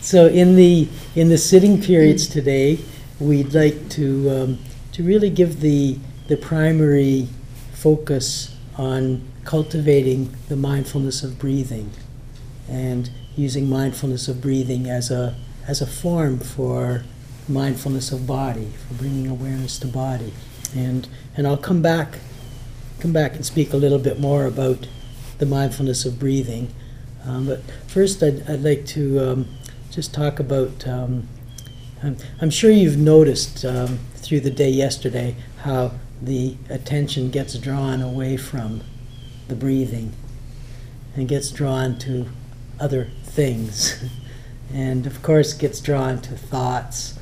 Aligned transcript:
so 0.00 0.26
in 0.26 0.56
the 0.56 0.88
in 1.14 1.28
the 1.28 1.38
sitting 1.38 1.80
periods 1.82 2.26
today, 2.26 2.78
we'd 3.20 3.54
like 3.54 3.88
to 3.90 4.30
um, 4.30 4.58
to 4.92 5.02
really 5.02 5.30
give 5.30 5.60
the 5.60 5.98
the 6.28 6.36
primary 6.36 7.28
focus 7.72 8.56
on 8.76 9.22
cultivating 9.44 10.34
the 10.48 10.56
mindfulness 10.56 11.22
of 11.22 11.38
breathing 11.38 11.90
and 12.68 13.10
using 13.36 13.68
mindfulness 13.68 14.26
of 14.28 14.40
breathing 14.40 14.88
as 14.88 15.10
a 15.10 15.34
as 15.66 15.80
a 15.80 15.86
form 15.86 16.38
for 16.38 17.04
mindfulness 17.48 18.10
of 18.12 18.26
body, 18.26 18.72
for 18.88 18.94
bringing 18.94 19.28
awareness 19.28 19.78
to 19.78 19.86
body. 19.86 20.32
And 20.74 21.08
and 21.36 21.46
I'll 21.46 21.56
come 21.56 21.82
back 21.82 22.18
come 23.00 23.12
back 23.12 23.34
and 23.34 23.44
speak 23.44 23.72
a 23.72 23.76
little 23.76 23.98
bit 23.98 24.18
more 24.18 24.46
about 24.46 24.86
the 25.38 25.46
mindfulness 25.46 26.04
of 26.04 26.18
breathing. 26.18 26.72
Um, 27.26 27.46
but 27.46 27.60
first, 27.86 28.22
I'd, 28.22 28.48
I'd 28.48 28.62
like 28.62 28.86
to 28.86 29.20
um, 29.20 29.48
just 29.90 30.12
talk 30.12 30.40
about. 30.40 30.86
Um, 30.86 31.28
I'm, 32.02 32.16
I'm, 32.40 32.50
sure 32.50 32.70
you've 32.70 32.98
noticed 32.98 33.64
um, 33.64 33.98
through 34.16 34.40
the 34.40 34.50
day 34.50 34.68
yesterday 34.68 35.36
how 35.62 35.92
the 36.20 36.56
attention 36.68 37.30
gets 37.30 37.56
drawn 37.58 38.02
away 38.02 38.36
from 38.36 38.82
the 39.48 39.54
breathing 39.54 40.12
and 41.16 41.28
gets 41.28 41.50
drawn 41.50 41.98
to 42.00 42.26
other 42.78 43.08
things. 43.22 44.04
and 44.72 45.06
of 45.06 45.22
course, 45.22 45.52
gets 45.52 45.80
drawn 45.80 46.20
to 46.22 46.36
thoughts 46.36 47.18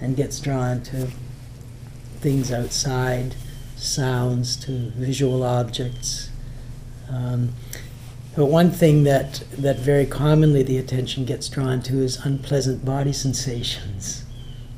and 0.00 0.16
gets 0.16 0.40
drawn 0.40 0.82
to 0.82 1.08
things 2.20 2.50
outside, 2.52 3.34
sounds, 3.76 4.56
to 4.56 4.90
visual 4.90 5.42
objects. 5.42 6.30
Um, 7.10 7.52
but 8.36 8.46
one 8.46 8.70
thing 8.70 9.04
that, 9.04 9.44
that 9.58 9.78
very 9.78 10.06
commonly 10.06 10.62
the 10.62 10.78
attention 10.78 11.24
gets 11.24 11.48
drawn 11.48 11.82
to 11.82 12.02
is 12.02 12.16
unpleasant 12.24 12.84
body 12.84 13.12
sensations. 13.12 14.24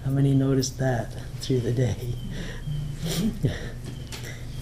How 0.05 0.11
many 0.11 0.35
noticed 0.35 0.79
that 0.79 1.15
through 1.41 1.61
the 1.61 1.73
day? 1.73 2.15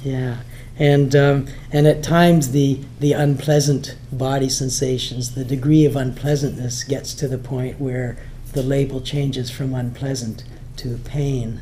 yeah. 0.04 0.38
And, 0.78 1.14
um, 1.14 1.46
and 1.72 1.86
at 1.86 2.02
times, 2.02 2.50
the, 2.50 2.80
the 2.98 3.12
unpleasant 3.12 3.96
body 4.10 4.48
sensations, 4.48 5.34
the 5.34 5.44
degree 5.44 5.84
of 5.84 5.94
unpleasantness 5.94 6.82
gets 6.84 7.14
to 7.14 7.28
the 7.28 7.38
point 7.38 7.80
where 7.80 8.16
the 8.52 8.62
label 8.62 9.00
changes 9.00 9.50
from 9.50 9.74
unpleasant 9.74 10.44
to 10.78 10.98
pain. 10.98 11.60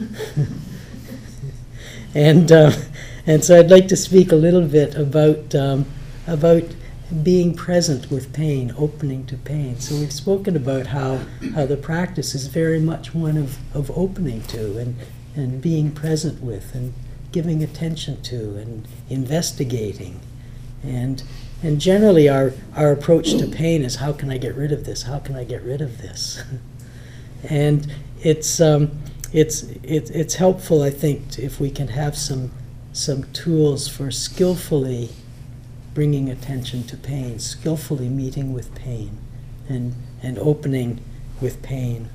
and, 2.14 2.50
uh, 2.50 2.72
and 3.26 3.44
so 3.44 3.58
I'd 3.58 3.70
like 3.70 3.88
to 3.88 3.96
speak 3.96 4.32
a 4.32 4.36
little 4.36 4.66
bit 4.66 4.96
about, 4.96 5.54
um, 5.54 5.86
about 6.26 6.64
being 7.22 7.54
present 7.54 8.10
with 8.10 8.32
pain, 8.32 8.72
opening 8.78 9.26
to 9.26 9.36
pain. 9.36 9.78
So 9.78 9.96
we've 9.96 10.12
spoken 10.12 10.56
about 10.56 10.88
how, 10.88 11.20
how 11.54 11.66
the 11.66 11.76
practice 11.76 12.34
is 12.34 12.46
very 12.46 12.80
much 12.80 13.14
one 13.14 13.36
of, 13.36 13.58
of 13.76 13.90
opening 13.96 14.42
to 14.44 14.78
and, 14.78 14.96
and 15.36 15.60
being 15.60 15.92
present 15.92 16.42
with 16.42 16.74
and 16.74 16.94
giving 17.30 17.62
attention 17.62 18.22
to 18.22 18.56
and 18.56 18.88
investigating. 19.10 20.20
And, 20.82 21.22
and 21.62 21.80
generally, 21.80 22.28
our, 22.28 22.54
our 22.74 22.92
approach 22.92 23.32
to 23.36 23.46
pain 23.46 23.82
is 23.82 23.96
how 23.96 24.12
can 24.12 24.30
I 24.30 24.38
get 24.38 24.54
rid 24.54 24.72
of 24.72 24.84
this? 24.84 25.02
How 25.02 25.18
can 25.18 25.36
I 25.36 25.44
get 25.44 25.62
rid 25.62 25.80
of 25.80 25.98
this? 25.98 26.42
and 27.48 27.92
it's, 28.22 28.60
um, 28.60 28.90
it's, 29.32 29.64
it, 29.82 30.10
it's 30.10 30.34
helpful, 30.36 30.82
I 30.82 30.90
think, 30.90 31.38
if 31.38 31.60
we 31.60 31.70
can 31.70 31.88
have 31.88 32.16
some, 32.16 32.52
some 32.92 33.24
tools 33.32 33.86
for 33.86 34.10
skillfully 34.10 35.10
bringing 35.94 36.28
attention 36.28 36.84
to 36.84 36.96
pain, 36.96 37.38
skillfully 37.38 38.08
meeting 38.08 38.52
with 38.52 38.74
pain, 38.74 39.18
and, 39.68 39.94
and 40.22 40.38
opening 40.38 41.00
with 41.40 41.62
pain. 41.62 42.08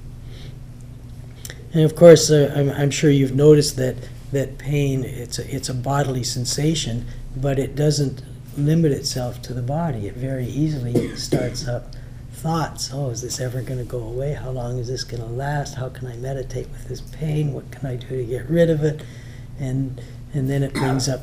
And 1.73 1.83
of 1.83 1.95
course, 1.95 2.31
uh, 2.31 2.53
I'm, 2.55 2.69
I'm 2.69 2.91
sure 2.91 3.09
you've 3.09 3.35
noticed 3.35 3.75
that 3.77 3.95
that 4.31 4.57
pain 4.57 5.03
it's 5.03 5.39
a, 5.39 5.55
it's 5.55 5.69
a 5.69 5.73
bodily 5.73 6.23
sensation, 6.23 7.05
but 7.35 7.59
it 7.59 7.75
doesn't 7.75 8.21
limit 8.57 8.91
itself 8.91 9.41
to 9.43 9.53
the 9.53 9.61
body. 9.61 10.07
It 10.07 10.15
very 10.15 10.45
easily 10.45 11.15
starts 11.15 11.67
up 11.67 11.95
thoughts. 12.31 12.91
Oh, 12.93 13.09
is 13.09 13.21
this 13.21 13.39
ever 13.39 13.61
going 13.61 13.79
to 13.79 13.85
go 13.85 13.99
away? 13.99 14.33
How 14.33 14.51
long 14.51 14.77
is 14.77 14.87
this 14.87 15.03
going 15.03 15.23
to 15.23 15.29
last? 15.29 15.75
How 15.75 15.89
can 15.89 16.07
I 16.07 16.15
meditate 16.17 16.69
with 16.69 16.87
this 16.87 17.01
pain? 17.01 17.53
What 17.53 17.71
can 17.71 17.85
I 17.85 17.95
do 17.95 18.07
to 18.07 18.23
get 18.25 18.49
rid 18.49 18.69
of 18.69 18.83
it? 18.83 19.01
And 19.59 20.01
and 20.33 20.49
then 20.49 20.61
it 20.61 20.73
brings 20.73 21.07
up 21.07 21.21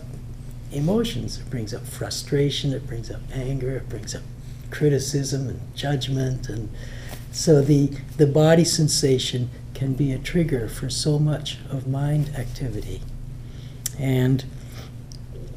emotions. 0.74 1.38
It 1.38 1.50
brings 1.50 1.72
up 1.72 1.86
frustration. 1.86 2.72
It 2.72 2.86
brings 2.86 3.10
up 3.10 3.20
anger. 3.32 3.76
It 3.76 3.88
brings 3.88 4.14
up 4.14 4.22
criticism 4.70 5.48
and 5.48 5.76
judgment. 5.76 6.48
And 6.48 6.70
so 7.30 7.62
the 7.62 7.96
the 8.16 8.26
body 8.26 8.64
sensation 8.64 9.50
can 9.74 9.94
be 9.94 10.12
a 10.12 10.18
trigger 10.18 10.68
for 10.68 10.88
so 10.88 11.18
much 11.18 11.58
of 11.70 11.86
mind 11.86 12.30
activity. 12.36 13.02
And 13.98 14.44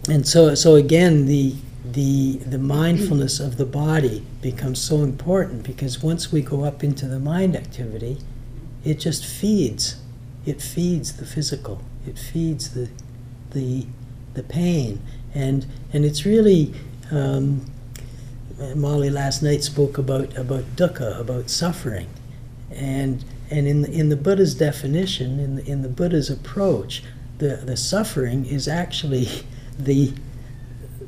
and 0.09 0.27
so 0.27 0.55
so 0.55 0.75
again 0.75 1.25
the 1.25 1.55
the 1.83 2.37
the 2.37 2.57
mindfulness 2.57 3.39
of 3.39 3.57
the 3.57 3.65
body 3.65 4.25
becomes 4.41 4.79
so 4.79 5.03
important 5.03 5.63
because 5.63 6.03
once 6.03 6.31
we 6.31 6.41
go 6.41 6.63
up 6.63 6.83
into 6.83 7.07
the 7.07 7.19
mind 7.19 7.55
activity, 7.55 8.17
it 8.83 8.99
just 8.99 9.25
feeds. 9.25 9.97
It 10.45 10.61
feeds 10.61 11.17
the 11.17 11.25
physical. 11.25 11.81
It 12.05 12.17
feeds 12.17 12.73
the 12.73 12.89
the 13.51 13.87
the 14.37 14.43
pain. 14.43 15.01
And 15.35 15.65
and 15.91 16.05
it's 16.05 16.25
really 16.25 16.73
um, 17.11 17.65
Molly 18.75 19.09
last 19.09 19.43
night 19.43 19.63
spoke 19.63 19.97
about 19.97 20.37
about 20.37 20.63
dukkha, 20.77 21.19
about 21.19 21.49
suffering. 21.49 22.07
And 22.71 23.25
and 23.49 23.67
in 23.67 23.81
the, 23.83 23.91
in 23.91 24.09
the 24.09 24.17
Buddha's 24.17 24.55
definition, 24.55 25.39
in 25.39 25.55
the, 25.55 25.65
in 25.65 25.81
the 25.81 25.89
Buddha's 25.89 26.29
approach, 26.29 27.03
the, 27.37 27.57
the 27.57 27.77
suffering 27.77 28.45
is 28.45 28.67
actually 28.67 29.29
the, 29.79 30.13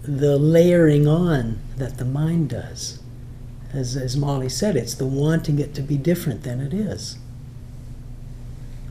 the 0.03 0.37
layering 0.37 1.07
on 1.07 1.59
that 1.77 1.97
the 1.97 2.05
mind 2.05 2.49
does. 2.49 2.99
As, 3.73 3.95
as 3.95 4.17
Molly 4.17 4.49
said, 4.49 4.75
it's 4.75 4.95
the 4.95 5.05
wanting 5.05 5.59
it 5.59 5.75
to 5.75 5.81
be 5.81 5.97
different 5.97 6.43
than 6.43 6.59
it 6.59 6.73
is. 6.73 7.17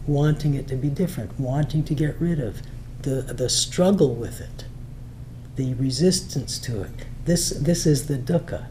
Wanting 0.06 0.54
it 0.54 0.68
to 0.68 0.76
be 0.76 0.88
different, 0.88 1.38
wanting 1.38 1.84
to 1.84 1.94
get 1.94 2.20
rid 2.20 2.38
of, 2.38 2.62
the, 3.08 3.34
the 3.34 3.48
struggle 3.48 4.14
with 4.14 4.40
it, 4.40 4.64
the 5.56 5.74
resistance 5.74 6.58
to 6.58 6.82
it. 6.82 7.06
This, 7.24 7.50
this 7.50 7.86
is 7.86 8.06
the 8.06 8.18
dukkha. 8.18 8.66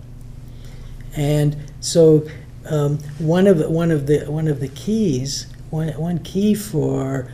And 1.15 1.57
so 1.79 2.27
um, 2.69 2.99
one 3.17 3.47
of 3.47 3.59
one 3.69 3.91
of 3.91 4.07
the 4.07 4.25
one 4.29 4.47
of 4.47 4.59
the 4.59 4.67
keys, 4.67 5.47
one, 5.69 5.89
one 5.89 6.19
key 6.19 6.53
for 6.53 7.31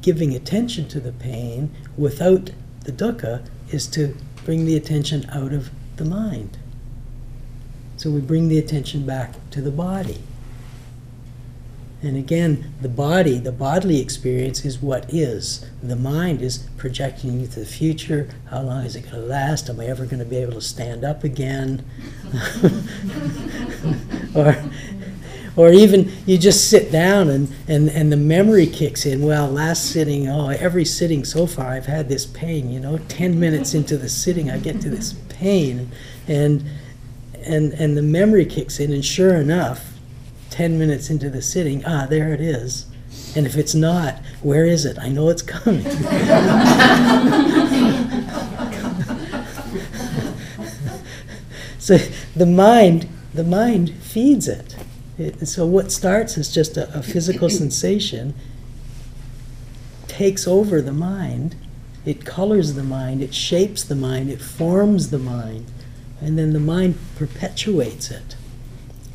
giving 0.00 0.34
attention 0.34 0.88
to 0.88 1.00
the 1.00 1.12
pain 1.12 1.74
without 1.96 2.50
the 2.84 2.92
dukkha 2.92 3.44
is 3.70 3.86
to 3.88 4.16
bring 4.44 4.64
the 4.64 4.76
attention 4.76 5.28
out 5.30 5.52
of 5.52 5.70
the 5.96 6.04
mind. 6.04 6.56
So 7.96 8.10
we 8.10 8.20
bring 8.20 8.48
the 8.48 8.58
attention 8.58 9.04
back 9.04 9.34
to 9.50 9.60
the 9.60 9.72
body. 9.72 10.22
And 12.00 12.16
again, 12.16 12.74
the 12.80 12.88
body, 12.88 13.38
the 13.38 13.50
bodily 13.50 14.00
experience 14.00 14.64
is 14.64 14.80
what 14.80 15.12
is. 15.12 15.68
The 15.82 15.96
mind 15.96 16.42
is 16.42 16.58
projecting 16.76 17.40
into 17.40 17.58
the 17.58 17.66
future. 17.66 18.30
How 18.50 18.62
long 18.62 18.84
is 18.84 18.94
it 18.94 19.02
going 19.02 19.14
to 19.14 19.20
last? 19.20 19.68
Am 19.68 19.80
I 19.80 19.86
ever 19.86 20.06
going 20.06 20.20
to 20.20 20.24
be 20.24 20.36
able 20.36 20.52
to 20.52 20.60
stand 20.60 21.04
up 21.04 21.24
again? 21.24 21.84
or, 24.36 24.56
or 25.56 25.72
even 25.72 26.12
you 26.24 26.38
just 26.38 26.70
sit 26.70 26.92
down 26.92 27.30
and, 27.30 27.52
and, 27.66 27.88
and 27.88 28.12
the 28.12 28.16
memory 28.16 28.68
kicks 28.68 29.04
in. 29.04 29.26
Well, 29.26 29.50
last 29.50 29.90
sitting, 29.90 30.28
oh, 30.28 30.50
every 30.50 30.84
sitting 30.84 31.24
so 31.24 31.48
far, 31.48 31.66
I've 31.66 31.86
had 31.86 32.08
this 32.08 32.26
pain. 32.26 32.70
You 32.70 32.78
know, 32.78 32.98
10 33.08 33.40
minutes 33.40 33.74
into 33.74 33.98
the 33.98 34.08
sitting, 34.08 34.52
I 34.52 34.58
get 34.58 34.80
to 34.82 34.88
this 34.88 35.14
pain. 35.30 35.90
And, 36.28 36.64
and, 37.44 37.72
and 37.72 37.96
the 37.96 38.02
memory 38.02 38.46
kicks 38.46 38.78
in, 38.78 38.92
and 38.92 39.04
sure 39.04 39.34
enough, 39.34 39.87
10 40.50 40.78
minutes 40.78 41.10
into 41.10 41.30
the 41.30 41.42
sitting, 41.42 41.84
ah, 41.84 42.06
there 42.06 42.32
it 42.32 42.40
is. 42.40 42.86
And 43.36 43.46
if 43.46 43.56
it's 43.56 43.74
not, 43.74 44.20
where 44.42 44.64
is 44.66 44.84
it? 44.84 44.98
I 44.98 45.08
know 45.08 45.28
it's 45.28 45.42
coming. 45.42 45.82
so 51.78 51.98
the 52.34 52.46
mind, 52.46 53.08
the 53.34 53.44
mind 53.44 53.90
feeds 54.02 54.48
it. 54.48 54.76
it 55.18 55.46
so 55.46 55.66
what 55.66 55.92
starts 55.92 56.38
as 56.38 56.52
just 56.52 56.76
a, 56.76 56.92
a 56.96 57.02
physical 57.02 57.50
sensation 57.50 58.34
takes 60.06 60.48
over 60.48 60.80
the 60.80 60.92
mind. 60.92 61.54
It 62.04 62.24
colors 62.24 62.74
the 62.74 62.82
mind, 62.82 63.22
it 63.22 63.34
shapes 63.34 63.84
the 63.84 63.94
mind, 63.94 64.30
it 64.30 64.40
forms 64.40 65.10
the 65.10 65.18
mind, 65.18 65.66
and 66.20 66.38
then 66.38 66.52
the 66.54 66.60
mind 66.60 66.98
perpetuates 67.16 68.10
it 68.10 68.34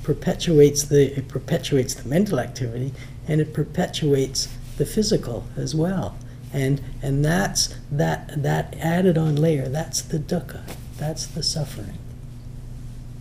perpetuates 0.03 0.83
the 0.83 1.17
it 1.17 1.27
perpetuates 1.27 1.93
the 1.93 2.07
mental 2.07 2.39
activity 2.39 2.93
and 3.27 3.41
it 3.41 3.53
perpetuates 3.53 4.49
the 4.77 4.85
physical 4.85 5.45
as 5.57 5.73
well. 5.73 6.17
And 6.51 6.81
and 7.01 7.23
that's 7.23 7.75
that 7.91 8.43
that 8.43 8.75
added 8.79 9.17
on 9.17 9.35
layer, 9.35 9.67
that's 9.67 10.01
the 10.01 10.19
dukkha. 10.19 10.63
That's 10.97 11.25
the 11.25 11.43
suffering. 11.43 11.97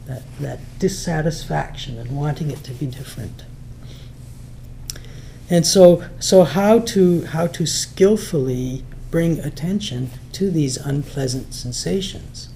that, 0.06 0.23
that 0.40 0.79
dissatisfaction 0.79 1.99
and 1.99 2.17
wanting 2.17 2.50
it 2.50 2.62
to 2.64 2.73
be 2.73 2.87
different. 2.87 3.44
And 5.49 5.67
so, 5.67 6.05
so 6.19 6.44
how 6.44 6.81
to 6.81 7.25
how 7.26 7.46
to 7.49 7.67
skillfully 7.67 8.84
bring 9.11 9.38
attention 9.40 10.11
to 10.32 10.50
these 10.50 10.76
unpleasant 10.79 11.52
sensations. 11.52 12.49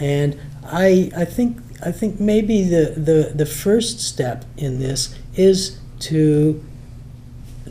And 0.00 0.38
I, 0.64 1.10
I 1.16 1.24
think 1.24 1.58
I 1.84 1.92
think 1.92 2.18
maybe 2.18 2.64
the, 2.64 2.94
the, 2.96 3.32
the 3.34 3.46
first 3.46 4.00
step 4.00 4.44
in 4.56 4.80
this 4.80 5.16
is 5.34 5.78
to 6.00 6.64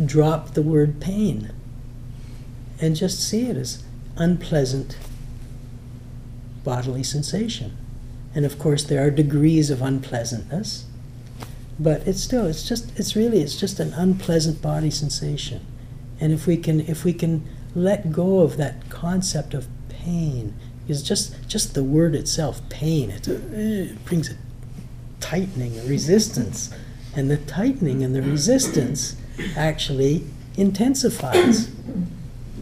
drop 0.06 0.54
the 0.54 0.62
word 0.62 1.00
pain 1.02 1.52
and 2.80 2.96
just 2.96 3.28
see 3.28 3.50
it 3.50 3.58
as 3.58 3.84
unpleasant 4.16 4.98
bodily 6.64 7.04
sensation. 7.04 7.78
And 8.36 8.46
of 8.46 8.60
course 8.60 8.84
there 8.84 9.06
are 9.06 9.10
degrees 9.10 9.70
of 9.70 9.82
unpleasantness, 9.82 10.86
but 11.80 12.08
it's 12.08 12.22
still 12.22 12.46
it's 12.46 12.68
just 12.68 12.98
it's 13.00 13.16
really 13.16 13.42
it's 13.42 13.60
just 13.60 13.80
an 13.80 13.94
unpleasant 13.94 14.62
body 14.62 14.92
sensation. 14.92 15.66
And 16.20 16.32
if 16.32 16.46
we 16.46 16.58
can 16.58 16.82
if 16.82 17.04
we 17.04 17.14
can 17.14 17.48
let 17.76 18.12
go 18.12 18.40
of 18.40 18.58
that 18.58 18.90
concept 18.90 19.54
of 19.54 19.68
pain 19.90 20.54
because 20.88 21.04
just 21.04 21.36
just 21.50 21.74
the 21.74 21.84
word 21.84 22.16
itself, 22.16 22.62
pain, 22.70 23.12
it, 23.12 23.28
it 23.28 24.06
brings 24.06 24.32
a 24.32 24.36
tightening, 25.20 25.78
a 25.78 25.84
resistance, 25.84 26.74
and 27.14 27.30
the 27.30 27.36
tightening 27.36 28.04
and 28.06 28.16
the 28.16 28.22
resistance 28.22 29.18
actually 29.58 30.26
intensifies 30.56 31.76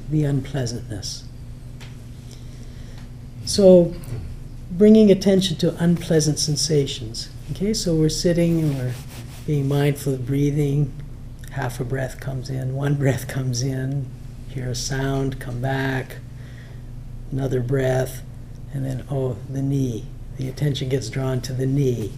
the 0.09 0.23
unpleasantness. 0.23 1.23
So, 3.45 3.93
bringing 4.71 5.11
attention 5.11 5.57
to 5.57 5.75
unpleasant 5.83 6.39
sensations. 6.39 7.29
Okay, 7.51 7.75
so 7.75 7.93
we're 7.93 8.09
sitting 8.09 8.59
and 8.59 8.75
we're 8.75 8.93
being 9.45 9.67
mindful 9.67 10.15
of 10.15 10.25
breathing. 10.25 10.91
Half 11.51 11.79
a 11.79 11.83
breath 11.83 12.19
comes 12.19 12.49
in, 12.49 12.73
one 12.73 12.95
breath 12.99 13.27
comes 13.27 13.61
in, 13.61 14.07
hear 14.49 14.69
a 14.69 14.75
sound, 14.75 15.39
come 15.39 15.61
back, 15.61 16.17
another 17.35 17.59
breath, 17.59 18.23
and 18.73 18.85
then, 18.85 19.05
oh, 19.11 19.35
the 19.49 19.61
knee. 19.61 20.05
The 20.37 20.47
attention 20.47 20.87
gets 20.87 21.09
drawn 21.09 21.41
to 21.41 21.53
the 21.53 21.65
knee. 21.65 22.13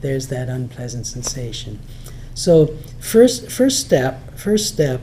There's 0.00 0.28
that 0.28 0.48
unpleasant 0.48 1.06
sensation. 1.06 1.78
So, 2.34 2.76
first, 2.98 3.50
first 3.50 3.80
step, 3.80 4.36
first 4.36 4.66
step 4.72 5.02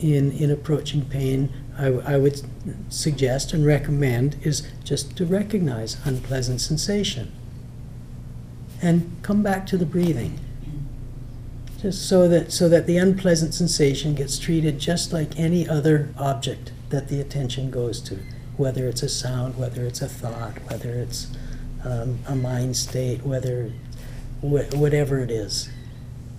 in, 0.00 0.32
in 0.32 0.50
approaching 0.50 1.04
pain, 1.04 1.52
I, 1.78 1.86
I 1.86 2.16
would 2.16 2.40
suggest 2.88 3.52
and 3.52 3.66
recommend 3.66 4.36
is 4.42 4.66
just 4.82 5.14
to 5.18 5.26
recognize 5.26 5.98
unpleasant 6.06 6.62
sensation 6.62 7.32
and 8.80 9.16
come 9.22 9.42
back 9.42 9.66
to 9.66 9.76
the 9.76 9.86
breathing 9.86 10.38
just 11.80 12.08
so 12.08 12.28
that 12.28 12.52
so 12.52 12.68
that 12.68 12.86
the 12.86 12.96
unpleasant 12.96 13.52
sensation 13.52 14.14
gets 14.14 14.38
treated 14.38 14.78
just 14.78 15.12
like 15.12 15.38
any 15.38 15.68
other 15.68 16.08
object 16.16 16.72
that 16.90 17.08
the 17.08 17.20
attention 17.20 17.70
goes 17.70 18.00
to 18.00 18.20
whether 18.56 18.88
it's 18.88 19.02
a 19.02 19.08
sound, 19.08 19.56
whether 19.56 19.84
it's 19.84 20.02
a 20.02 20.08
thought, 20.08 20.58
whether 20.70 20.90
it's 20.90 21.28
um, 21.84 22.18
a 22.26 22.34
mind 22.34 22.76
state, 22.76 23.24
whether 23.24 23.72
wh- 24.40 24.72
whatever 24.74 25.18
it 25.20 25.30
is. 25.30 25.68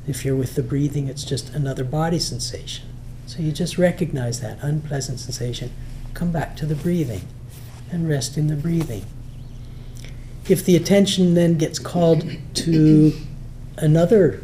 If 0.07 0.23
you're 0.23 0.35
with 0.35 0.55
the 0.55 0.63
breathing, 0.63 1.07
it's 1.07 1.23
just 1.23 1.49
another 1.53 1.83
body 1.83 2.19
sensation. 2.19 2.85
So 3.25 3.39
you 3.39 3.51
just 3.51 3.77
recognize 3.77 4.39
that 4.41 4.59
unpleasant 4.61 5.19
sensation, 5.19 5.71
come 6.13 6.31
back 6.31 6.55
to 6.57 6.65
the 6.65 6.75
breathing, 6.75 7.27
and 7.91 8.07
rest 8.07 8.37
in 8.37 8.47
the 8.47 8.55
breathing. 8.55 9.05
If 10.47 10.63
the 10.63 10.75
attention 10.75 11.33
then 11.33 11.57
gets 11.57 11.79
called 11.79 12.23
to 12.53 13.13
another 13.77 14.43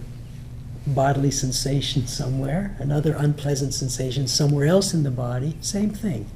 bodily 0.87 1.29
sensation 1.29 2.07
somewhere, 2.07 2.75
another 2.79 3.13
unpleasant 3.15 3.73
sensation 3.75 4.27
somewhere 4.27 4.65
else 4.65 4.95
in 4.95 5.03
the 5.03 5.11
body, 5.11 5.57
same 5.61 5.91
thing. 5.91 6.29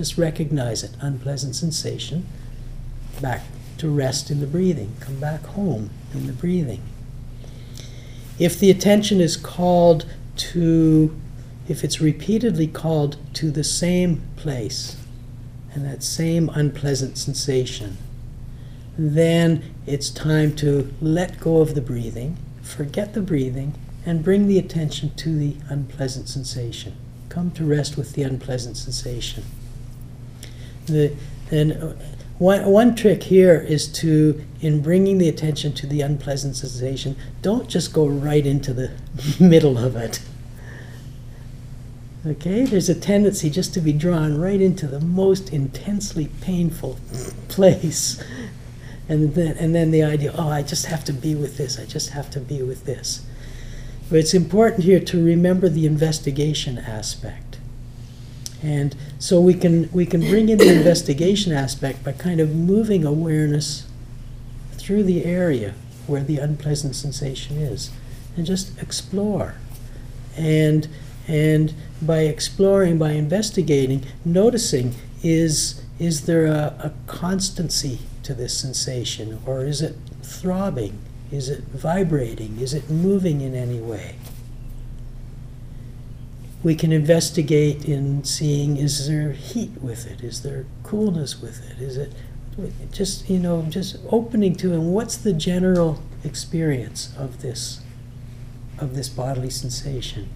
Just 0.00 0.16
recognize 0.16 0.82
it, 0.82 0.92
unpleasant 1.02 1.54
sensation. 1.54 2.26
Back 3.20 3.42
to 3.76 3.90
rest 3.90 4.30
in 4.30 4.40
the 4.40 4.46
breathing. 4.46 4.96
Come 4.98 5.20
back 5.20 5.44
home 5.44 5.90
in 6.14 6.26
the 6.26 6.32
breathing. 6.32 6.80
If 8.38 8.58
the 8.58 8.70
attention 8.70 9.20
is 9.20 9.36
called 9.36 10.06
to, 10.36 11.14
if 11.68 11.84
it's 11.84 12.00
repeatedly 12.00 12.66
called 12.66 13.18
to 13.34 13.50
the 13.50 13.62
same 13.62 14.22
place 14.36 14.96
and 15.74 15.84
that 15.84 16.02
same 16.02 16.48
unpleasant 16.54 17.18
sensation, 17.18 17.98
then 18.96 19.62
it's 19.86 20.08
time 20.08 20.56
to 20.56 20.94
let 21.02 21.38
go 21.40 21.58
of 21.58 21.74
the 21.74 21.82
breathing, 21.82 22.38
forget 22.62 23.12
the 23.12 23.20
breathing, 23.20 23.74
and 24.06 24.24
bring 24.24 24.46
the 24.48 24.58
attention 24.58 25.14
to 25.16 25.38
the 25.38 25.56
unpleasant 25.68 26.26
sensation. 26.26 26.96
Come 27.28 27.50
to 27.50 27.66
rest 27.66 27.98
with 27.98 28.14
the 28.14 28.22
unpleasant 28.22 28.78
sensation. 28.78 29.44
The, 30.90 31.14
and 31.50 31.96
one, 32.38 32.64
one 32.66 32.94
trick 32.94 33.24
here 33.24 33.58
is 33.60 33.86
to, 33.94 34.42
in 34.60 34.80
bringing 34.80 35.18
the 35.18 35.28
attention 35.28 35.72
to 35.74 35.86
the 35.86 36.00
unpleasant 36.00 36.56
sensation, 36.56 37.16
don't 37.42 37.68
just 37.68 37.92
go 37.92 38.06
right 38.06 38.46
into 38.46 38.72
the 38.72 38.92
middle 39.40 39.78
of 39.78 39.94
it. 39.94 40.20
Okay, 42.26 42.64
there's 42.64 42.88
a 42.88 42.94
tendency 42.94 43.48
just 43.48 43.72
to 43.74 43.80
be 43.80 43.92
drawn 43.92 44.38
right 44.38 44.60
into 44.60 44.86
the 44.86 45.00
most 45.00 45.52
intensely 45.52 46.28
painful 46.40 46.98
place. 47.48 48.22
And 49.08 49.34
then, 49.34 49.56
and 49.56 49.74
then 49.74 49.90
the 49.90 50.02
idea, 50.02 50.32
oh, 50.36 50.48
I 50.48 50.62
just 50.62 50.86
have 50.86 51.04
to 51.06 51.12
be 51.12 51.34
with 51.34 51.56
this, 51.56 51.78
I 51.78 51.84
just 51.84 52.10
have 52.10 52.30
to 52.30 52.40
be 52.40 52.62
with 52.62 52.84
this. 52.84 53.24
But 54.08 54.18
it's 54.18 54.34
important 54.34 54.84
here 54.84 55.00
to 55.00 55.24
remember 55.24 55.68
the 55.68 55.84
investigation 55.84 56.78
aspect. 56.78 57.49
And 58.62 58.94
so 59.18 59.40
we 59.40 59.54
can 59.54 59.90
we 59.92 60.04
can 60.04 60.20
bring 60.20 60.48
in 60.48 60.58
the 60.58 60.72
investigation 60.72 61.52
aspect 61.52 62.04
by 62.04 62.12
kind 62.12 62.40
of 62.40 62.54
moving 62.54 63.04
awareness 63.04 63.86
through 64.72 65.04
the 65.04 65.24
area 65.24 65.74
where 66.06 66.22
the 66.22 66.38
unpleasant 66.38 66.96
sensation 66.96 67.56
is 67.56 67.90
and 68.36 68.44
just 68.44 68.80
explore. 68.82 69.54
And 70.36 70.88
and 71.26 71.72
by 72.02 72.20
exploring, 72.20 72.98
by 72.98 73.12
investigating, 73.12 74.04
noticing 74.24 74.94
is 75.22 75.82
is 75.98 76.26
there 76.26 76.46
a, 76.46 76.74
a 76.82 76.92
constancy 77.06 78.00
to 78.22 78.34
this 78.34 78.56
sensation 78.58 79.40
or 79.46 79.64
is 79.64 79.80
it 79.80 79.96
throbbing? 80.22 80.98
Is 81.30 81.48
it 81.48 81.64
vibrating? 81.64 82.58
Is 82.58 82.74
it 82.74 82.90
moving 82.90 83.40
in 83.40 83.54
any 83.54 83.78
way? 83.78 84.16
We 86.62 86.74
can 86.74 86.92
investigate 86.92 87.86
in 87.86 88.22
seeing 88.24 88.76
is 88.76 89.08
there 89.08 89.32
heat 89.32 89.70
with 89.80 90.06
it? 90.06 90.22
Is 90.22 90.42
there 90.42 90.66
coolness 90.82 91.40
with 91.40 91.70
it? 91.70 91.80
Is 91.80 91.96
it 91.96 92.12
just, 92.92 93.30
you 93.30 93.38
know, 93.38 93.62
just 93.62 93.96
opening 94.10 94.54
to 94.56 94.72
and 94.72 94.92
what's 94.92 95.16
the 95.16 95.32
general 95.32 96.02
experience 96.22 97.14
of 97.16 97.40
this 97.40 97.80
of 98.78 98.94
this 98.94 99.08
bodily 99.08 99.50
sensation? 99.50 100.28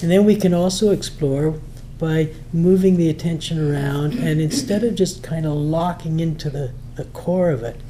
And 0.00 0.10
then 0.10 0.24
we 0.24 0.36
can 0.36 0.54
also 0.54 0.90
explore 0.90 1.60
by 1.98 2.30
moving 2.52 2.96
the 2.96 3.08
attention 3.08 3.58
around 3.58 4.14
and 4.14 4.40
instead 4.40 4.82
of 4.82 4.96
just 4.96 5.22
kind 5.22 5.46
of 5.46 5.52
locking 5.52 6.18
into 6.18 6.50
the, 6.50 6.72
the 6.96 7.04
core 7.06 7.50
of 7.50 7.62
it, 7.62 7.80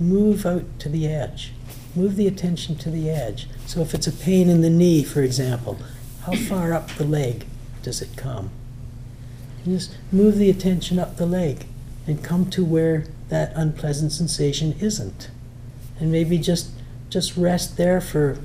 move 0.00 0.44
out 0.44 0.64
to 0.80 0.88
the 0.88 1.06
edge. 1.06 1.52
Move 1.94 2.16
the 2.16 2.26
attention 2.26 2.74
to 2.76 2.90
the 2.90 3.08
edge. 3.08 3.46
So 3.66 3.80
if 3.80 3.94
it's 3.94 4.08
a 4.08 4.12
pain 4.12 4.48
in 4.48 4.62
the 4.62 4.70
knee, 4.70 5.04
for 5.04 5.22
example, 5.22 5.78
how 6.24 6.34
far 6.34 6.72
up 6.72 6.88
the 6.92 7.04
leg 7.04 7.44
does 7.82 8.00
it 8.00 8.16
come? 8.16 8.50
And 9.64 9.78
just 9.78 9.96
move 10.12 10.36
the 10.36 10.50
attention 10.50 10.98
up 10.98 11.16
the 11.16 11.26
leg 11.26 11.66
and 12.06 12.22
come 12.22 12.48
to 12.50 12.64
where 12.64 13.04
that 13.28 13.52
unpleasant 13.54 14.12
sensation 14.12 14.74
isn't. 14.80 15.30
And 15.98 16.12
maybe 16.12 16.38
just 16.38 16.70
just 17.08 17.36
rest 17.36 17.76
there 17.76 18.00
for 18.00 18.38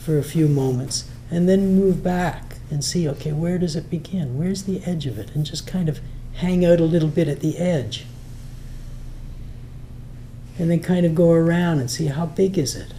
for 0.00 0.18
a 0.18 0.22
few 0.22 0.48
moments 0.48 1.08
and 1.30 1.48
then 1.48 1.74
move 1.74 2.02
back 2.02 2.56
and 2.70 2.84
see 2.84 3.08
okay 3.08 3.32
where 3.32 3.58
does 3.58 3.76
it 3.76 3.90
begin? 3.90 4.38
Where's 4.38 4.64
the 4.64 4.82
edge 4.84 5.06
of 5.06 5.18
it? 5.18 5.34
And 5.34 5.46
just 5.46 5.66
kind 5.66 5.88
of 5.88 6.00
hang 6.34 6.64
out 6.64 6.80
a 6.80 6.84
little 6.84 7.08
bit 7.08 7.28
at 7.28 7.40
the 7.40 7.58
edge. 7.58 8.06
And 10.58 10.70
then 10.70 10.80
kind 10.80 11.06
of 11.06 11.14
go 11.14 11.30
around 11.30 11.78
and 11.78 11.88
see 11.88 12.06
how 12.06 12.26
big 12.26 12.58
is 12.58 12.74
it? 12.74 12.92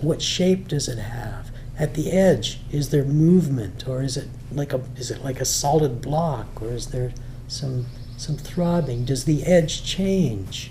What 0.00 0.22
shape 0.22 0.68
does 0.68 0.88
it 0.88 0.98
have 0.98 1.50
at 1.78 1.94
the 1.94 2.12
edge 2.12 2.60
is 2.70 2.90
there 2.90 3.04
movement 3.04 3.88
or 3.88 4.02
is 4.02 4.16
it 4.16 4.28
like 4.52 4.72
a 4.72 4.80
is 4.96 5.10
it 5.10 5.24
like 5.24 5.40
a 5.40 5.44
solid 5.44 6.00
block 6.00 6.62
or 6.62 6.70
is 6.72 6.88
there 6.88 7.12
some 7.48 7.86
some 8.16 8.36
throbbing? 8.36 9.04
Does 9.04 9.24
the 9.24 9.44
edge 9.44 9.84
change? 9.84 10.70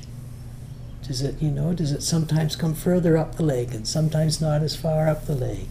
Does 1.06 1.22
it 1.22 1.42
you 1.42 1.52
know 1.52 1.74
does 1.74 1.92
it 1.92 2.04
sometimes 2.04 2.56
come 2.56 2.74
further 2.74 3.18
up 3.18 3.36
the 3.36 3.44
leg 3.44 3.74
and 3.74 3.88
sometimes 3.88 4.40
not 4.40 4.62
as 4.62 4.76
far 4.76 5.08
up 5.10 5.26
the 5.26 5.36
leg 5.36 5.68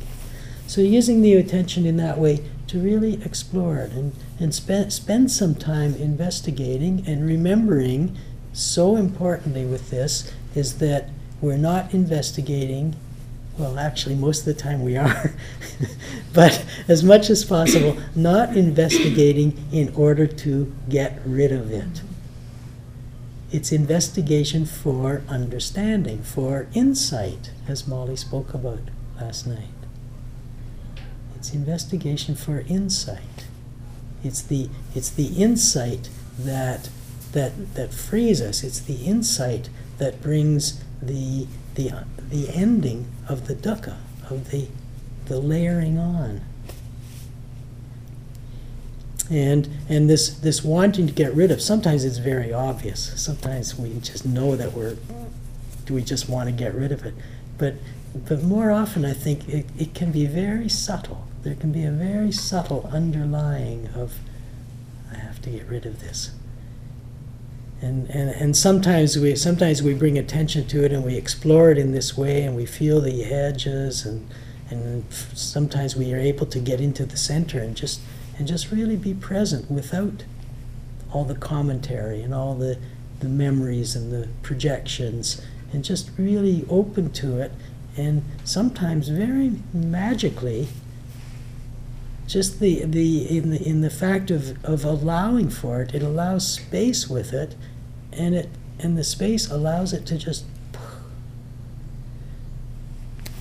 so 0.73 0.81
using 0.81 1.21
the 1.21 1.35
attention 1.35 1.85
in 1.85 1.99
that 1.99 2.17
way 2.17 2.43
to 2.69 2.79
really 2.79 3.23
explore 3.25 3.77
it 3.77 3.93
and, 3.93 4.15
and 4.41 4.55
spend, 4.55 4.91
spend 4.91 5.31
some 5.31 5.55
time 5.55 5.95
investigating 5.97 7.05
and 7.07 7.27
remembering 7.27 8.17
so 8.55 8.97
importantly 8.97 9.67
with 9.67 9.91
this 9.91 10.33
is 10.55 10.79
that 10.79 11.11
we're 11.43 11.59
not 11.59 11.93
investigating, 11.93 12.97
well, 13.59 13.79
actually, 13.79 14.15
most 14.15 14.41
of 14.41 14.45
the 14.47 14.55
time 14.55 14.83
we 14.83 14.97
are, 14.97 15.35
but 16.33 16.65
as 16.89 17.05
much 17.05 17.29
as 17.29 17.45
possible, 17.45 17.99
not 18.15 18.57
investigating 18.57 19.63
in 19.73 19.95
order 19.95 20.27
to 20.27 20.73
get 20.89 21.21
rid 21.25 21.53
of 21.53 21.71
it. 21.71 22.03
It's 23.51 23.71
investigation 23.71 24.65
for 24.65 25.23
understanding, 25.29 26.23
for 26.23 26.67
insight, 26.73 27.51
as 27.69 27.87
Molly 27.87 28.17
spoke 28.17 28.55
about 28.55 28.81
last 29.21 29.47
night. 29.47 29.69
It's 31.37 31.53
investigation 31.53 32.35
for 32.35 32.61
insight. 32.61 33.47
It's 34.25 34.41
the, 34.41 34.71
it's 34.95 35.11
the 35.11 35.27
insight 35.27 36.09
that, 36.39 36.89
that, 37.33 37.75
that 37.75 37.93
frees 37.93 38.41
us. 38.41 38.65
It's 38.65 38.81
the 38.81 39.05
insight 39.05 39.69
that 39.99 40.23
brings 40.23 40.83
the, 41.03 41.47
the, 41.75 42.05
the 42.19 42.51
ending 42.51 43.07
of 43.29 43.47
the 43.47 43.55
dukkha, 43.55 43.97
of 44.31 44.51
the, 44.51 44.69
the 45.27 45.39
layering 45.39 45.99
on. 45.99 46.43
And, 49.31 49.69
and 49.89 50.11
this, 50.11 50.29
this 50.29 50.63
wanting 50.63 51.07
to 51.07 51.13
get 51.13 51.35
rid 51.35 51.51
of, 51.51 51.63
sometimes 51.63 52.05
it's 52.05 52.19
very 52.19 52.53
obvious. 52.53 53.21
Sometimes 53.21 53.79
we 53.79 53.99
just 54.01 54.27
know 54.27 54.57
that 54.57 54.73
we're, 54.73 54.97
we 55.89 56.03
just 56.03 56.29
want 56.29 56.49
to 56.49 56.53
get 56.53 56.75
rid 56.75 56.93
of 56.93 57.05
it. 57.05 57.15
But, 57.57 57.77
but 58.15 58.43
more 58.43 58.71
often, 58.71 59.05
I 59.05 59.15
think 59.15 59.49
it, 59.49 59.67
it 59.79 59.95
can 59.95 60.13
be 60.13 60.27
very 60.27 60.69
subtle. 60.69 61.27
There 61.45 61.55
can 61.55 61.73
be 61.73 61.85
a 61.85 61.91
very 61.91 62.33
subtle 62.33 62.89
underlying 62.93 63.89
of, 63.95 64.15
I 65.11 65.17
have 65.17 65.41
to 65.43 65.51
get 65.51 65.67
rid 65.67 65.87
of 65.87 66.01
this. 66.01 66.33
And, 67.83 68.09
and, 68.11 68.31
and 68.31 68.57
sometimes 68.57 69.19
we 69.19 69.35
sometimes 69.35 69.83
we 69.83 69.93
bring 69.93 70.17
attention 70.17 70.67
to 70.69 70.85
it 70.85 70.93
and 70.93 71.05
we 71.05 71.17
explore 71.17 71.71
it 71.71 71.79
in 71.79 71.93
this 71.93 72.17
way 72.17 72.45
and 72.45 72.57
we 72.57 72.65
feel 72.65 73.01
the 73.01 73.25
edges 73.25 74.07
and 74.07 74.27
and 74.71 75.05
sometimes 75.35 75.97
we 75.97 76.15
are 76.15 76.19
able 76.19 76.47
to 76.47 76.59
get 76.59 76.81
into 76.81 77.05
the 77.05 77.17
center 77.17 77.59
and 77.59 77.77
just 77.77 78.01
and 78.39 78.47
just 78.47 78.71
really 78.71 78.97
be 78.97 79.15
present 79.15 79.71
without 79.71 80.25
all 81.13 81.25
the 81.25 81.35
commentary 81.35 82.23
and 82.23 82.35
all 82.35 82.55
the, 82.55 82.79
the 83.21 83.29
memories 83.29 83.95
and 83.95 84.13
the 84.13 84.29
projections 84.43 85.43
and 85.73 85.85
just 85.85 86.11
really 86.19 86.65
open 86.69 87.11
to 87.13 87.39
it. 87.39 87.53
And 87.97 88.25
sometimes 88.45 89.09
very 89.09 89.53
magically 89.73 90.69
just 92.27 92.61
the, 92.61 92.85
the 92.85 93.37
in 93.37 93.51
the 93.51 93.63
in 93.63 93.81
the 93.81 93.91
fact 93.91 94.31
of, 94.31 94.63
of 94.65 94.85
allowing 94.85 95.51
for 95.51 95.83
it 95.83 95.95
it 95.95 96.03
allows 96.03 96.55
space 96.55 97.09
with 97.09 97.33
it 97.33 97.57
and 98.13 98.35
it 98.35 98.49
and 98.79 98.97
the 98.97 99.05
space 99.05 99.51
allows 99.51 99.93
it 99.93 100.07
to 100.07 100.17
just 100.17 100.45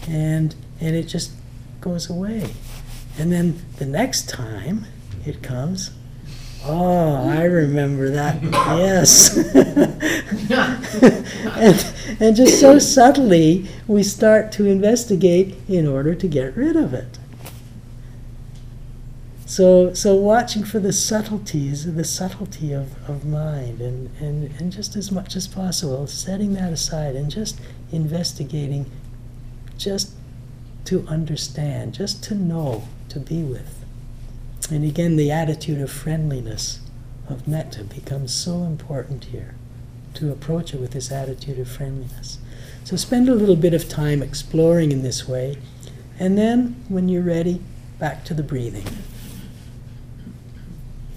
and 0.07 0.55
and 0.79 0.95
it 0.95 1.03
just 1.03 1.31
goes 1.79 2.09
away 2.09 2.51
and 3.17 3.31
then 3.31 3.61
the 3.77 3.85
next 3.85 4.29
time 4.29 4.85
it 5.25 5.43
comes, 5.43 5.91
oh, 6.65 7.29
I 7.29 7.43
remember 7.43 8.09
that. 8.09 8.41
yes. 8.41 9.38
and, 11.57 11.93
and 12.19 12.35
just 12.35 12.59
so 12.59 12.79
subtly, 12.79 13.67
we 13.88 14.03
start 14.03 14.51
to 14.53 14.65
investigate 14.65 15.55
in 15.67 15.88
order 15.88 16.15
to 16.15 16.27
get 16.27 16.55
rid 16.55 16.75
of 16.75 16.93
it. 16.93 17.19
So, 19.51 19.93
so 19.93 20.15
watching 20.15 20.63
for 20.63 20.79
the 20.79 20.93
subtleties, 20.93 21.93
the 21.93 22.05
subtlety 22.05 22.72
of, 22.72 22.96
of 23.10 23.25
mind, 23.25 23.81
and, 23.81 24.10
and, 24.17 24.50
and 24.58 24.72
just 24.72 24.96
as 24.96 25.12
much 25.12 25.36
as 25.36 25.46
possible, 25.46 26.08
setting 26.08 26.53
that 26.53 26.72
aside 26.72 27.17
and 27.17 27.29
just 27.29 27.60
investigating 27.91 28.89
just 29.77 30.13
to 30.86 31.05
understand, 31.05 31.93
just 31.93 32.24
to 32.24 32.34
know, 32.34 32.88
to 33.10 33.20
be 33.20 33.43
with. 33.43 33.84
And 34.72 34.86
again, 34.86 35.17
the 35.17 35.31
attitude 35.31 35.81
of 35.81 35.91
friendliness, 35.91 36.79
of 37.27 37.46
metta, 37.46 37.84
becomes 37.84 38.34
so 38.34 38.63
important 38.63 39.25
here, 39.25 39.55
to 40.13 40.31
approach 40.31 40.74
it 40.74 40.79
with 40.79 40.91
this 40.91 41.12
attitude 41.12 41.60
of 41.60 41.67
friendliness. 41.67 42.38
So 42.86 42.96
spend 42.96 43.27
a 43.27 43.36
little 43.36 43.58
bit 43.58 43.74
of 43.74 43.89
time 43.89 44.24
exploring 44.24 44.93
in 44.93 45.03
this 45.03 45.27
way, 45.27 45.58
and 46.17 46.38
then, 46.38 46.81
when 46.88 47.10
you're 47.10 47.22
ready, 47.22 47.62
back 48.00 48.24
to 48.24 48.34
the 48.34 48.43
breathing. 48.43 48.86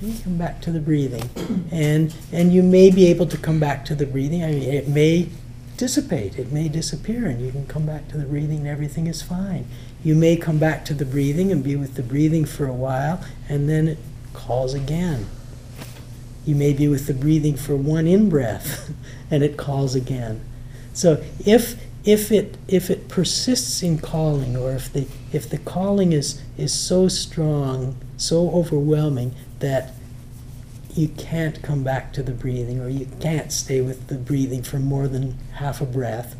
You 0.02 0.14
come 0.22 0.36
back 0.36 0.60
to 0.62 0.72
the 0.72 0.80
breathing, 0.80 1.30
and 1.70 2.14
and 2.32 2.52
you 2.52 2.62
may 2.62 2.90
be 2.90 3.06
able 3.06 3.26
to 3.26 3.36
come 3.38 3.60
back 3.60 3.84
to 3.86 3.94
the 3.94 4.06
breathing. 4.06 4.42
I 4.42 4.50
mean, 4.50 4.62
it 4.62 4.88
may 4.88 5.28
dissipate, 5.76 6.38
it 6.38 6.52
may 6.52 6.68
disappear, 6.68 7.26
and 7.26 7.44
you 7.44 7.52
can 7.52 7.66
come 7.66 7.86
back 7.86 8.08
to 8.08 8.18
the 8.18 8.24
breathing, 8.24 8.58
and 8.58 8.66
everything 8.66 9.06
is 9.06 9.22
fine. 9.22 9.66
You 10.02 10.14
may 10.14 10.36
come 10.36 10.58
back 10.58 10.84
to 10.86 10.94
the 10.94 11.04
breathing 11.04 11.50
and 11.52 11.62
be 11.62 11.76
with 11.76 11.94
the 11.94 12.02
breathing 12.02 12.44
for 12.44 12.66
a 12.66 12.72
while, 12.72 13.24
and 13.48 13.68
then 13.68 13.88
it 13.88 13.98
calls 14.32 14.74
again. 14.74 15.26
You 16.44 16.54
may 16.54 16.72
be 16.72 16.88
with 16.88 17.06
the 17.06 17.14
breathing 17.14 17.56
for 17.56 17.76
one 17.76 18.06
in 18.06 18.28
breath, 18.28 18.92
and 19.30 19.42
it 19.42 19.56
calls 19.56 19.94
again. 19.94 20.44
So 20.92 21.22
if 21.46 21.80
if 22.04 22.30
it 22.30 22.58
if 22.68 22.90
it 22.90 23.08
persists 23.08 23.82
in 23.82 23.98
calling, 23.98 24.56
or 24.56 24.72
if 24.72 24.92
the 24.92 25.06
if 25.32 25.48
the 25.48 25.58
calling 25.58 26.12
is 26.12 26.42
is 26.58 26.74
so 26.74 27.08
strong, 27.08 27.96
so 28.16 28.50
overwhelming 28.50 29.34
that 29.60 29.92
you 30.94 31.08
can't 31.08 31.62
come 31.62 31.82
back 31.82 32.12
to 32.12 32.22
the 32.22 32.32
breathing, 32.32 32.80
or 32.80 32.88
you 32.88 33.08
can't 33.20 33.50
stay 33.50 33.80
with 33.80 34.06
the 34.06 34.14
breathing 34.14 34.62
for 34.62 34.78
more 34.78 35.08
than 35.08 35.38
half 35.54 35.80
a 35.80 35.86
breath, 35.86 36.36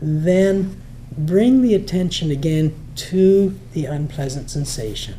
then 0.00 0.80
bring 1.16 1.62
the 1.62 1.74
attention 1.74 2.30
again 2.30 2.74
to 2.94 3.58
the 3.72 3.86
unpleasant 3.86 4.50
sensation. 4.50 5.14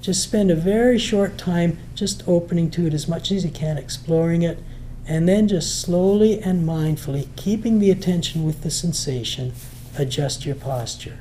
Just 0.00 0.22
spend 0.22 0.50
a 0.50 0.56
very 0.56 0.98
short 0.98 1.38
time 1.38 1.78
just 1.94 2.22
opening 2.28 2.70
to 2.72 2.86
it 2.86 2.94
as 2.94 3.08
much 3.08 3.32
as 3.32 3.44
you 3.44 3.50
can, 3.50 3.78
exploring 3.78 4.42
it, 4.42 4.62
and 5.08 5.28
then 5.28 5.48
just 5.48 5.80
slowly 5.80 6.40
and 6.40 6.68
mindfully, 6.68 7.28
keeping 7.36 7.78
the 7.78 7.90
attention 7.90 8.44
with 8.44 8.62
the 8.62 8.70
sensation, 8.70 9.52
adjust 9.96 10.44
your 10.44 10.54
posture. 10.54 11.18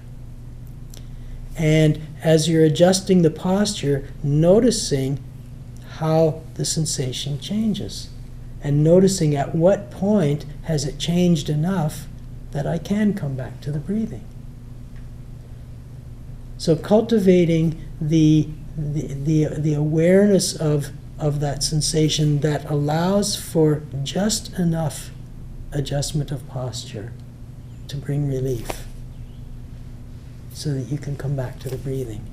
And 1.57 2.01
as 2.23 2.49
you're 2.49 2.63
adjusting 2.63 3.21
the 3.21 3.31
posture, 3.31 4.07
noticing 4.23 5.23
how 5.97 6.41
the 6.55 6.65
sensation 6.65 7.39
changes. 7.39 8.09
And 8.61 8.83
noticing 8.83 9.35
at 9.35 9.55
what 9.55 9.91
point 9.91 10.45
has 10.63 10.85
it 10.85 10.97
changed 10.99 11.49
enough 11.49 12.07
that 12.51 12.65
I 12.65 12.77
can 12.77 13.13
come 13.13 13.35
back 13.35 13.61
to 13.61 13.71
the 13.71 13.79
breathing. 13.79 14.25
So 16.57 16.75
cultivating 16.75 17.81
the, 18.01 18.49
the, 18.77 19.07
the, 19.13 19.45
the 19.57 19.73
awareness 19.73 20.55
of, 20.55 20.91
of 21.19 21.39
that 21.41 21.63
sensation 21.63 22.39
that 22.39 22.69
allows 22.69 23.35
for 23.35 23.83
just 24.03 24.57
enough 24.57 25.11
adjustment 25.71 26.31
of 26.31 26.47
posture 26.47 27.13
to 27.87 27.97
bring 27.97 28.27
relief 28.27 28.84
so 30.55 30.73
that 30.73 30.87
you 30.89 30.97
can 30.97 31.17
come 31.17 31.35
back 31.35 31.59
to 31.59 31.69
the 31.69 31.77
breathing. 31.77 32.25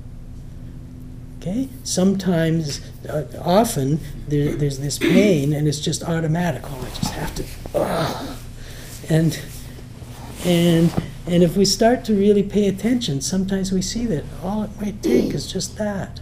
Okay? 1.39 1.67
Sometimes, 1.83 2.79
uh, 3.07 3.25
often, 3.41 3.99
there, 4.29 4.55
there's 4.55 4.79
this 4.79 4.97
pain 4.97 5.51
and 5.51 5.67
it's 5.67 5.81
just 5.81 6.03
automatic. 6.03 6.61
Oh, 6.65 6.79
I 6.81 6.89
just 6.95 7.13
have 7.13 7.35
to. 7.35 9.13
And 9.13 9.37
and 10.45 10.93
and 11.27 11.43
if 11.43 11.57
we 11.57 11.65
start 11.65 12.05
to 12.05 12.13
really 12.13 12.43
pay 12.43 12.67
attention, 12.67 13.19
sometimes 13.19 13.73
we 13.73 13.81
see 13.81 14.05
that 14.05 14.23
all 14.41 14.63
it 14.63 14.71
might 14.79 15.03
take 15.03 15.33
is 15.33 15.51
just 15.51 15.77
that. 15.77 16.21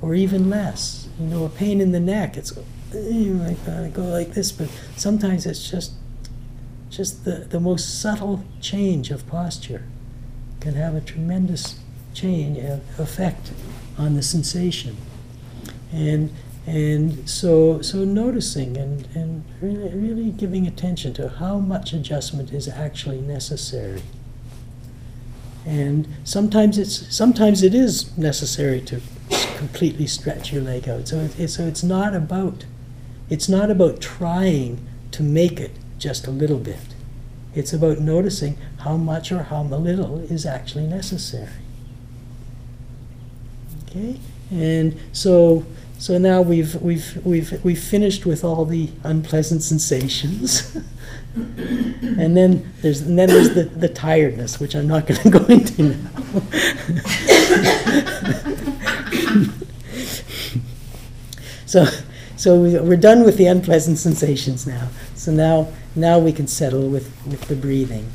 Or 0.00 0.14
even 0.14 0.48
less. 0.48 1.08
You 1.18 1.26
know, 1.26 1.44
a 1.44 1.48
pain 1.48 1.80
in 1.80 1.90
the 1.90 2.00
neck, 2.00 2.36
it's 2.36 2.56
you 2.92 3.34
might 3.34 3.92
go 3.92 4.02
like 4.02 4.34
this, 4.34 4.52
but 4.52 4.68
sometimes 4.96 5.46
it's 5.46 5.68
just 5.68 5.92
just 6.90 7.24
the, 7.24 7.46
the 7.48 7.60
most 7.60 8.00
subtle 8.00 8.44
change 8.60 9.10
of 9.10 9.26
posture 9.26 9.84
can 10.60 10.74
have 10.74 10.94
a 10.94 11.00
tremendous 11.00 11.78
change 12.12 12.58
effect 12.98 13.52
on 13.96 14.14
the 14.14 14.22
sensation. 14.22 14.96
And 15.92 16.30
and 16.66 17.28
so, 17.28 17.80
so 17.80 18.04
noticing 18.04 18.76
and, 18.76 19.08
and 19.14 19.44
really, 19.60 19.94
really 19.94 20.30
giving 20.30 20.66
attention 20.66 21.14
to 21.14 21.28
how 21.28 21.58
much 21.58 21.92
adjustment 21.92 22.52
is 22.52 22.68
actually 22.68 23.20
necessary. 23.20 24.02
And 25.66 26.06
sometimes 26.22 26.78
it's 26.78 27.14
sometimes 27.14 27.62
it 27.62 27.74
is 27.74 28.16
necessary 28.16 28.80
to 28.82 29.00
completely 29.56 30.06
stretch 30.06 30.52
your 30.52 30.62
leg 30.62 30.88
out. 30.88 31.08
So 31.08 31.28
it, 31.38 31.48
so 31.48 31.66
it's 31.66 31.82
not 31.82 32.14
about 32.14 32.64
it's 33.28 33.48
not 33.48 33.70
about 33.70 34.00
trying 34.00 34.86
to 35.12 35.22
make 35.22 35.60
it 35.60 35.72
just 36.00 36.26
a 36.26 36.30
little 36.30 36.58
bit. 36.58 36.78
It's 37.54 37.72
about 37.72 37.98
noticing 38.00 38.56
how 38.78 38.96
much 38.96 39.30
or 39.30 39.44
how 39.44 39.62
little 39.62 40.20
is 40.20 40.46
actually 40.46 40.86
necessary. 40.86 41.48
Okay, 43.84 44.18
and 44.50 44.98
so 45.12 45.64
so 45.98 46.16
now 46.16 46.40
we've 46.42 46.76
we've 46.76 47.20
we've 47.24 47.64
we've 47.64 47.82
finished 47.82 48.24
with 48.24 48.44
all 48.44 48.64
the 48.64 48.88
unpleasant 49.04 49.62
sensations. 49.62 50.74
and 51.34 52.36
then 52.36 52.72
there's 52.82 53.02
and 53.02 53.18
then 53.18 53.28
there's 53.28 53.54
the, 53.54 53.64
the 53.64 53.88
tiredness, 53.88 54.58
which 54.58 54.74
I'm 54.74 54.88
not 54.88 55.06
going 55.06 55.20
to 55.22 55.30
go 55.30 55.44
into 55.46 55.82
now. 55.82 56.10
so 61.66 61.86
so 62.36 62.60
we- 62.60 62.78
we're 62.80 62.96
done 62.96 63.24
with 63.24 63.36
the 63.36 63.46
unpleasant 63.46 63.98
sensations 63.98 64.66
now. 64.66 64.88
So 65.20 65.30
now 65.32 65.68
now 65.94 66.18
we 66.18 66.32
can 66.32 66.46
settle 66.46 66.88
with, 66.88 67.12
with 67.26 67.42
the 67.42 67.54
breathing. 67.54 68.10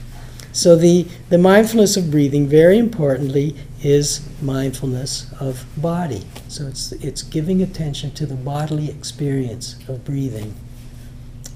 So 0.52 0.76
the, 0.76 1.08
the 1.30 1.38
mindfulness 1.38 1.98
of 1.98 2.10
breathing, 2.10 2.48
very 2.48 2.80
importantly, 2.80 3.56
is 3.84 4.28
mindfulness 4.42 5.32
of 5.40 5.68
body. 5.78 6.26
So 6.48 6.66
it's, 6.66 6.94
it's 6.94 7.22
giving 7.22 7.62
attention 7.62 8.10
to 8.16 8.26
the 8.26 8.34
bodily 8.34 8.90
experience 8.90 9.76
of 9.88 10.04
breathing. 10.04 10.56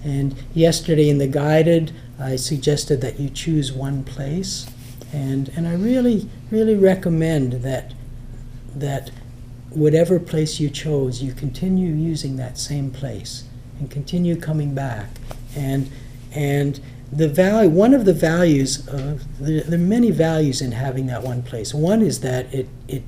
And 0.04 0.36
yesterday 0.54 1.10
in 1.10 1.18
the 1.18 1.28
guided, 1.28 1.94
I 2.20 2.36
suggested 2.36 3.02
that 3.02 3.20
you 3.20 3.32
choose 3.32 3.72
one 3.72 4.04
place. 4.04 4.68
And, 5.12 5.50
and 5.56 5.68
I 5.68 5.74
really, 5.74 6.30
really 6.52 6.76
recommend 6.76 7.54
that, 7.64 7.96
that 8.76 9.10
whatever 9.72 10.20
place 10.20 10.60
you 10.60 10.70
chose, 10.70 11.24
you 11.24 11.34
continue 11.34 11.92
using 11.92 12.36
that 12.36 12.60
same 12.60 12.92
place 12.92 13.49
and 13.80 13.90
continue 13.90 14.36
coming 14.36 14.74
back. 14.74 15.10
And, 15.56 15.90
and 16.34 16.80
the 17.12 17.28
value, 17.28 17.70
one 17.70 17.94
of 17.94 18.06
the 18.06 18.14
values 18.14 18.88
of, 18.88 19.40
there, 19.40 19.62
there 19.62 19.80
are 19.80 19.82
many 19.82 20.12
values 20.12 20.62
in 20.62 20.74
having 20.74 21.08
that 21.08 21.24
one 21.24 21.42
place. 21.42 21.74
One 21.74 22.02
is 22.02 22.20
that 22.22 22.54
it, 22.54 22.68
it, 22.88 23.04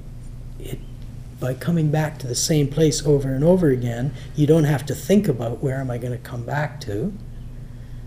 it, 0.60 0.80
by 1.40 1.54
coming 1.54 1.92
back 1.92 2.18
to 2.20 2.28
the 2.28 2.36
same 2.36 2.68
place 2.68 3.06
over 3.06 3.34
and 3.34 3.44
over 3.44 3.70
again, 3.70 4.14
you 4.36 4.48
don't 4.48 4.64
have 4.64 4.86
to 4.88 4.96
think 4.96 5.28
about 5.28 5.62
where 5.64 5.78
am 5.78 5.92
I 5.92 5.98
going 5.98 6.14
to 6.14 6.24
come 6.24 6.44
back 6.44 6.80
to. 6.82 7.14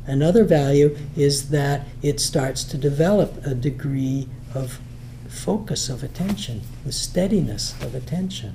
Another 0.06 0.44
value 0.44 0.96
is 1.16 1.50
that 1.50 1.86
it 2.02 2.20
starts 2.20 2.62
to 2.64 2.76
develop 2.76 3.44
a 3.46 3.54
degree 3.54 4.28
of 4.54 4.78
focus 5.28 5.88
of 5.88 6.02
attention, 6.02 6.62
the 6.84 6.92
steadiness 6.92 7.74
of 7.82 7.94
attention. 7.94 8.54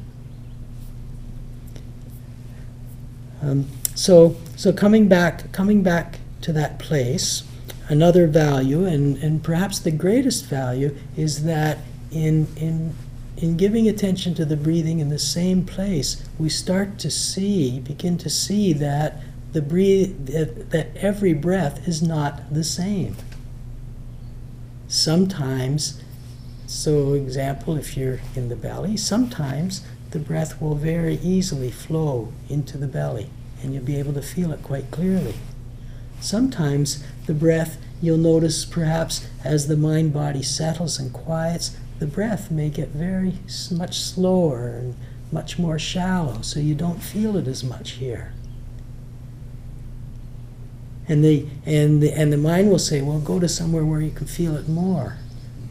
Um, 3.41 3.67
so, 3.99 4.37
so 4.55 4.71
coming 4.71 5.09
back, 5.09 5.51
coming 5.51 5.83
back 5.83 6.19
to 6.39 6.53
that 6.53 6.79
place, 6.79 7.43
another 7.89 8.27
value, 8.27 8.85
and, 8.85 9.17
and 9.17 9.43
perhaps 9.43 9.77
the 9.77 9.91
greatest 9.91 10.45
value, 10.45 10.95
is 11.17 11.43
that 11.43 11.79
in, 12.09 12.47
in, 12.55 12.95
in 13.35 13.57
giving 13.57 13.89
attention 13.89 14.33
to 14.35 14.45
the 14.45 14.55
breathing 14.55 14.99
in 15.01 15.09
the 15.09 15.19
same 15.19 15.65
place, 15.65 16.23
we 16.39 16.47
start 16.47 16.97
to 16.99 17.11
see, 17.11 17.81
begin 17.81 18.17
to 18.19 18.29
see 18.29 18.71
that 18.71 19.21
the 19.51 19.61
breathe, 19.61 20.27
that, 20.27 20.69
that 20.69 20.95
every 20.95 21.33
breath 21.33 21.85
is 21.85 22.01
not 22.01 22.53
the 22.53 22.63
same. 22.63 23.17
Sometimes, 24.87 26.01
so 26.67 27.15
example, 27.15 27.75
if 27.75 27.97
you're 27.97 28.21
in 28.33 28.47
the 28.47 28.55
belly, 28.55 28.95
sometimes 28.95 29.85
the 30.11 30.19
breath 30.19 30.61
will 30.61 30.75
very 30.75 31.15
easily 31.15 31.69
flow 31.69 32.31
into 32.47 32.77
the 32.77 32.87
belly, 32.87 33.29
and 33.61 33.73
you'll 33.73 33.83
be 33.83 33.97
able 33.97 34.13
to 34.13 34.21
feel 34.21 34.51
it 34.51 34.63
quite 34.63 34.91
clearly. 34.91 35.35
Sometimes 36.19 37.03
the 37.25 37.33
breath, 37.33 37.77
you'll 38.01 38.17
notice 38.17 38.65
perhaps 38.65 39.27
as 39.43 39.67
the 39.67 39.77
mind 39.77 40.13
body 40.13 40.41
settles 40.41 40.99
and 40.99 41.13
quiets, 41.13 41.77
the 41.99 42.07
breath 42.07 42.49
may 42.49 42.69
get 42.69 42.89
very 42.89 43.33
much 43.71 43.99
slower 43.99 44.69
and 44.69 44.95
much 45.31 45.59
more 45.59 45.77
shallow, 45.77 46.41
so 46.41 46.59
you 46.59 46.75
don't 46.75 47.03
feel 47.03 47.37
it 47.37 47.47
as 47.47 47.63
much 47.63 47.91
here. 47.91 48.33
And 51.07 51.23
the, 51.23 51.47
and, 51.65 52.01
the, 52.01 52.11
and 52.11 52.31
the 52.31 52.37
mind 52.37 52.69
will 52.69 52.79
say, 52.79 53.01
well, 53.01 53.19
go 53.19 53.39
to 53.39 53.49
somewhere 53.49 53.83
where 53.83 54.01
you 54.01 54.11
can 54.11 54.27
feel 54.27 54.55
it 54.55 54.69
more. 54.69 55.17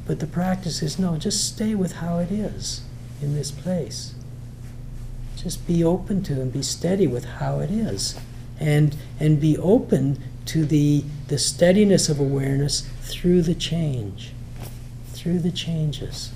But 0.06 0.20
the 0.20 0.26
practice 0.26 0.82
is 0.82 0.98
no, 0.98 1.16
just 1.16 1.46
stay 1.46 1.74
with 1.74 1.96
how 1.96 2.18
it 2.18 2.32
is 2.32 2.82
in 3.22 3.34
this 3.34 3.50
place. 3.50 4.14
Just 5.42 5.66
be 5.66 5.84
open 5.84 6.22
to 6.24 6.34
and 6.34 6.52
be 6.52 6.62
steady 6.62 7.06
with 7.06 7.24
how 7.24 7.60
it 7.60 7.70
is. 7.70 8.18
And, 8.60 8.96
and 9.20 9.40
be 9.40 9.56
open 9.56 10.20
to 10.46 10.64
the, 10.64 11.04
the 11.28 11.38
steadiness 11.38 12.08
of 12.08 12.18
awareness 12.18 12.88
through 13.02 13.42
the 13.42 13.54
change, 13.54 14.32
through 15.12 15.38
the 15.38 15.52
changes. 15.52 16.32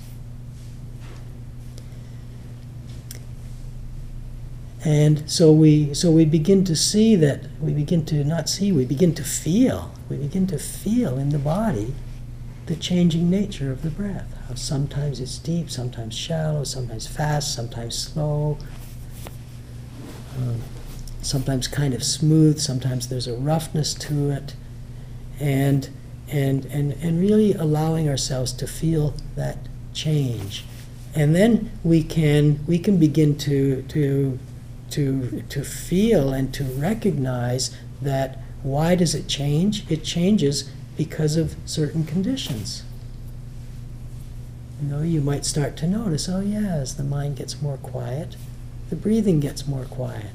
And 4.84 5.28
so 5.30 5.52
we, 5.52 5.94
so 5.94 6.10
we 6.10 6.24
begin 6.24 6.64
to 6.64 6.74
see 6.74 7.14
that, 7.16 7.46
we 7.60 7.72
begin 7.72 8.04
to 8.06 8.24
not 8.24 8.48
see, 8.48 8.72
we 8.72 8.84
begin 8.84 9.14
to 9.14 9.24
feel, 9.24 9.92
we 10.08 10.16
begin 10.16 10.46
to 10.48 10.58
feel 10.58 11.18
in 11.18 11.30
the 11.30 11.38
body 11.38 11.94
the 12.66 12.76
changing 12.76 13.30
nature 13.30 13.70
of 13.70 13.82
the 13.82 13.90
breath. 13.90 14.32
How 14.48 14.54
sometimes 14.54 15.20
it's 15.20 15.38
deep, 15.38 15.70
sometimes 15.70 16.16
shallow, 16.16 16.64
sometimes 16.64 17.06
fast, 17.06 17.54
sometimes 17.54 17.96
slow, 17.96 18.58
um, 20.36 20.60
sometimes 21.20 21.68
kind 21.68 21.94
of 21.94 22.02
smooth, 22.02 22.58
sometimes 22.58 23.08
there's 23.08 23.26
a 23.26 23.34
roughness 23.34 23.94
to 23.94 24.30
it. 24.30 24.54
And, 25.40 25.88
and, 26.28 26.64
and, 26.66 26.92
and 26.92 27.20
really 27.20 27.52
allowing 27.52 28.08
ourselves 28.08 28.52
to 28.54 28.66
feel 28.66 29.14
that 29.34 29.58
change. 29.92 30.64
And 31.14 31.34
then 31.34 31.70
we 31.84 32.02
can, 32.02 32.64
we 32.66 32.78
can 32.78 32.98
begin 32.98 33.36
to, 33.38 33.82
to 33.82 34.38
to, 34.92 35.42
to 35.48 35.64
feel 35.64 36.32
and 36.32 36.52
to 36.54 36.64
recognize 36.64 37.76
that 38.00 38.38
why 38.62 38.94
does 38.94 39.14
it 39.14 39.26
change? 39.26 39.90
It 39.90 40.04
changes 40.04 40.70
because 40.96 41.36
of 41.36 41.56
certain 41.64 42.04
conditions. 42.04 42.84
You 44.80 44.88
know, 44.88 45.02
you 45.02 45.20
might 45.20 45.44
start 45.44 45.76
to 45.78 45.88
notice, 45.88 46.28
oh 46.28 46.40
yeah, 46.40 46.74
as 46.74 46.96
the 46.96 47.04
mind 47.04 47.36
gets 47.36 47.62
more 47.62 47.78
quiet, 47.78 48.36
the 48.92 48.96
breathing 48.96 49.40
gets 49.40 49.66
more 49.66 49.86
quiet. 49.86 50.34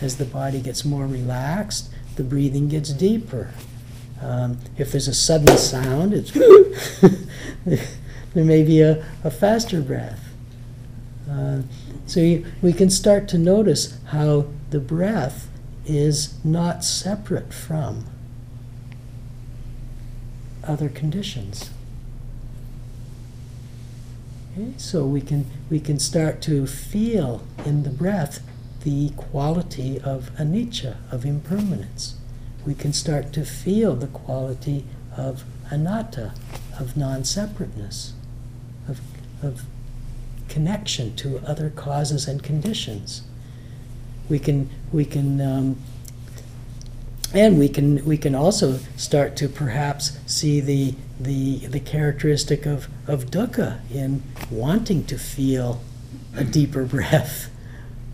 As 0.00 0.16
the 0.16 0.24
body 0.24 0.62
gets 0.62 0.82
more 0.82 1.06
relaxed, 1.06 1.90
the 2.16 2.24
breathing 2.24 2.66
gets 2.66 2.90
deeper. 2.90 3.50
Um, 4.18 4.56
if 4.78 4.92
there's 4.92 5.08
a 5.08 5.14
sudden 5.14 5.58
sound, 5.58 6.14
it's 6.14 6.30
there 7.66 8.44
may 8.46 8.62
be 8.62 8.80
a, 8.80 9.04
a 9.22 9.30
faster 9.30 9.82
breath. 9.82 10.24
Uh, 11.30 11.60
so 12.06 12.20
you, 12.20 12.46
we 12.62 12.72
can 12.72 12.88
start 12.88 13.28
to 13.28 13.36
notice 13.36 13.98
how 14.06 14.46
the 14.70 14.80
breath 14.80 15.50
is 15.84 16.42
not 16.42 16.84
separate 16.84 17.52
from 17.52 18.06
other 20.64 20.88
conditions. 20.88 21.68
Okay, 24.52 24.74
so 24.76 25.06
we 25.06 25.22
can 25.22 25.46
we 25.70 25.80
can 25.80 25.98
start 25.98 26.42
to 26.42 26.66
feel 26.66 27.42
in 27.64 27.84
the 27.84 27.90
breath 27.90 28.40
the 28.84 29.10
quality 29.10 29.98
of 30.00 30.30
anicca, 30.36 30.96
of 31.10 31.24
impermanence. 31.24 32.16
We 32.66 32.74
can 32.74 32.92
start 32.92 33.32
to 33.32 33.44
feel 33.44 33.96
the 33.96 34.08
quality 34.08 34.84
of 35.16 35.44
anatta, 35.70 36.34
of 36.78 36.96
non-separateness, 36.96 38.12
of, 38.88 39.00
of 39.42 39.62
connection 40.48 41.16
to 41.16 41.38
other 41.46 41.70
causes 41.70 42.28
and 42.28 42.42
conditions. 42.42 43.22
We 44.28 44.38
can 44.38 44.68
we 44.92 45.04
can 45.04 45.40
um, 45.40 45.76
and 47.34 47.58
we 47.58 47.68
can 47.68 48.04
we 48.04 48.16
can 48.16 48.34
also 48.34 48.78
start 48.96 49.36
to 49.36 49.48
perhaps 49.48 50.18
see 50.26 50.60
the 50.60 50.94
the 51.18 51.66
the 51.66 51.80
characteristic 51.80 52.66
of, 52.66 52.88
of 53.06 53.26
dukkha 53.26 53.78
in 53.90 54.22
wanting 54.50 55.04
to 55.04 55.18
feel 55.18 55.80
a 56.36 56.44
deeper 56.44 56.84
breath 56.84 57.50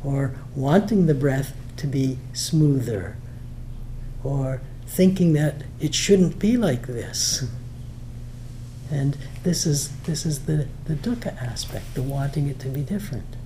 or 0.05 0.35
wanting 0.55 1.07
the 1.07 1.15
breath 1.15 1.55
to 1.77 1.87
be 1.87 2.19
smoother 2.33 3.17
or 4.23 4.61
thinking 4.87 5.33
that 5.35 5.63
it 5.81 5.95
shouldn't 5.95 6.39
be 6.39 6.57
like 6.57 6.87
this. 6.87 7.49
And 8.91 9.17
this 9.43 9.67
is, 9.67 9.91
this 10.05 10.25
is 10.25 10.47
the, 10.47 10.67
the 10.87 10.95
dukkha 10.95 11.41
aspect, 11.41 11.95
the 11.95 12.03
wanting 12.03 12.49
it 12.49 12.59
to 12.61 12.69
be 12.69 12.81
different. 12.81 13.37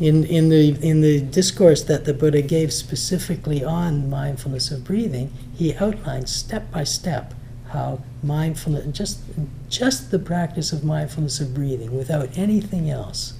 In, 0.00 0.24
in, 0.24 0.48
the, 0.48 0.70
in 0.82 1.02
the 1.02 1.20
discourse 1.20 1.82
that 1.84 2.04
the 2.04 2.12
Buddha 2.12 2.42
gave 2.42 2.72
specifically 2.72 3.62
on 3.62 4.10
mindfulness 4.10 4.72
of 4.72 4.84
breathing, 4.84 5.32
he 5.54 5.74
outlined 5.76 6.28
step 6.28 6.70
by 6.72 6.82
step 6.82 7.32
how 7.68 8.02
mindfulness, 8.22 8.86
just, 8.96 9.20
just 9.68 10.10
the 10.10 10.18
practice 10.18 10.72
of 10.72 10.84
mindfulness 10.84 11.40
of 11.40 11.54
breathing 11.54 11.96
without 11.96 12.36
anything 12.36 12.90
else, 12.90 13.34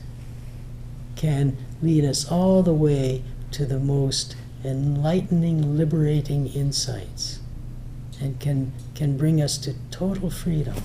can 1.17 1.57
lead 1.83 2.05
us 2.05 2.31
all 2.31 2.62
the 2.62 2.73
way 2.73 3.23
to 3.51 3.67
the 3.67 3.79
most 3.79 4.37
enlightening, 4.64 5.77
liberating 5.77 6.47
insights 6.49 7.40
and 8.21 8.40
can, 8.40 8.73
can 8.95 9.17
bring 9.17 9.40
us 9.40 9.59
to 9.59 9.75
total 9.90 10.31
freedom 10.31 10.77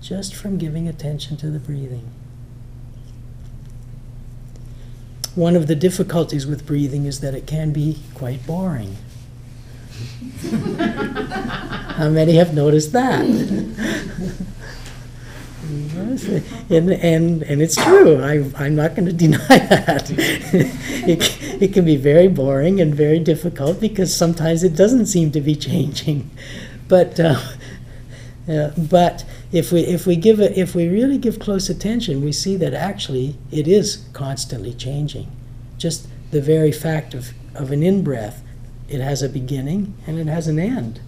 just 0.00 0.34
from 0.34 0.58
giving 0.58 0.88
attention 0.88 1.36
to 1.36 1.50
the 1.50 1.58
breathing. 1.58 2.10
One 5.40 5.56
of 5.56 5.66
the 5.66 5.74
difficulties 5.74 6.46
with 6.46 6.66
breathing 6.66 7.06
is 7.06 7.20
that 7.20 7.34
it 7.34 7.46
can 7.46 7.72
be 7.72 7.98
quite 8.14 8.46
boring. 8.46 8.98
How 11.96 12.10
many 12.10 12.34
have 12.34 12.52
noticed 12.52 12.92
that? 12.92 13.24
and, 16.68 16.90
and, 16.90 17.42
and 17.42 17.62
it's 17.62 17.76
true. 17.76 18.22
I, 18.22 18.50
I'm 18.54 18.76
not 18.76 18.94
going 18.94 19.06
to 19.06 19.14
deny 19.14 19.38
that. 19.48 20.10
it, 20.10 21.62
it 21.62 21.72
can 21.72 21.86
be 21.86 21.96
very 21.96 22.28
boring 22.28 22.78
and 22.78 22.94
very 22.94 23.18
difficult 23.18 23.80
because 23.80 24.14
sometimes 24.14 24.62
it 24.62 24.76
doesn't 24.76 25.06
seem 25.06 25.32
to 25.32 25.40
be 25.40 25.56
changing. 25.56 26.30
But, 26.86 27.18
uh, 27.18 27.40
uh, 28.46 28.72
but 28.76 29.24
if 29.52 29.72
we, 29.72 29.80
if, 29.80 30.06
we 30.06 30.16
give 30.16 30.38
a, 30.38 30.58
if 30.58 30.74
we 30.74 30.88
really 30.88 31.18
give 31.18 31.38
close 31.38 31.68
attention, 31.68 32.24
we 32.24 32.32
see 32.32 32.56
that 32.56 32.74
actually 32.74 33.36
it 33.50 33.66
is 33.66 34.04
constantly 34.12 34.72
changing. 34.72 35.30
Just 35.76 36.08
the 36.30 36.40
very 36.40 36.70
fact 36.70 37.14
of, 37.14 37.32
of 37.54 37.70
an 37.72 37.82
in 37.82 38.04
breath, 38.04 38.42
it 38.88 39.00
has 39.00 39.22
a 39.22 39.28
beginning 39.28 39.94
and 40.06 40.18
it 40.18 40.26
has 40.26 40.46
an 40.46 40.58
end, 40.58 41.00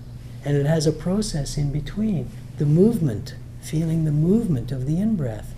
and 0.45 0.57
it 0.57 0.67
has 0.67 0.87
a 0.87 0.93
process 0.93 1.57
in 1.57 1.71
between. 1.71 2.31
The 2.59 2.67
movement 2.67 3.35
feeling 3.63 4.05
the 4.05 4.13
movement 4.13 4.73
of 4.73 4.87
the 4.87 5.01
in 5.01 5.17
breath. 5.17 5.55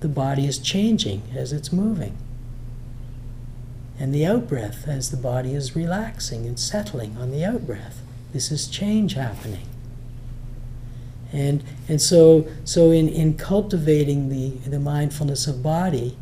The 0.00 0.08
body 0.08 0.46
is 0.46 0.58
changing 0.58 1.22
as 1.36 1.52
it's 1.52 1.72
moving. 1.72 2.16
And 3.98 4.14
the 4.14 4.26
out 4.26 4.48
breath 4.48 4.88
as 4.88 5.10
the 5.10 5.16
body 5.16 5.54
is 5.54 5.76
relaxing 5.76 6.46
and 6.46 6.58
settling 6.58 7.16
on 7.16 7.30
the 7.30 7.44
out 7.44 7.66
breath. 7.66 8.00
This 8.32 8.50
is 8.50 8.66
change 8.66 9.14
happening. 9.14 9.66
And, 11.34 11.64
and 11.88 12.00
so, 12.00 12.46
so 12.64 12.92
in, 12.92 13.08
in 13.08 13.36
cultivating 13.36 14.28
the, 14.28 14.50
the 14.70 14.78
mindfulness 14.78 15.48
of 15.48 15.64
body, 15.64 16.16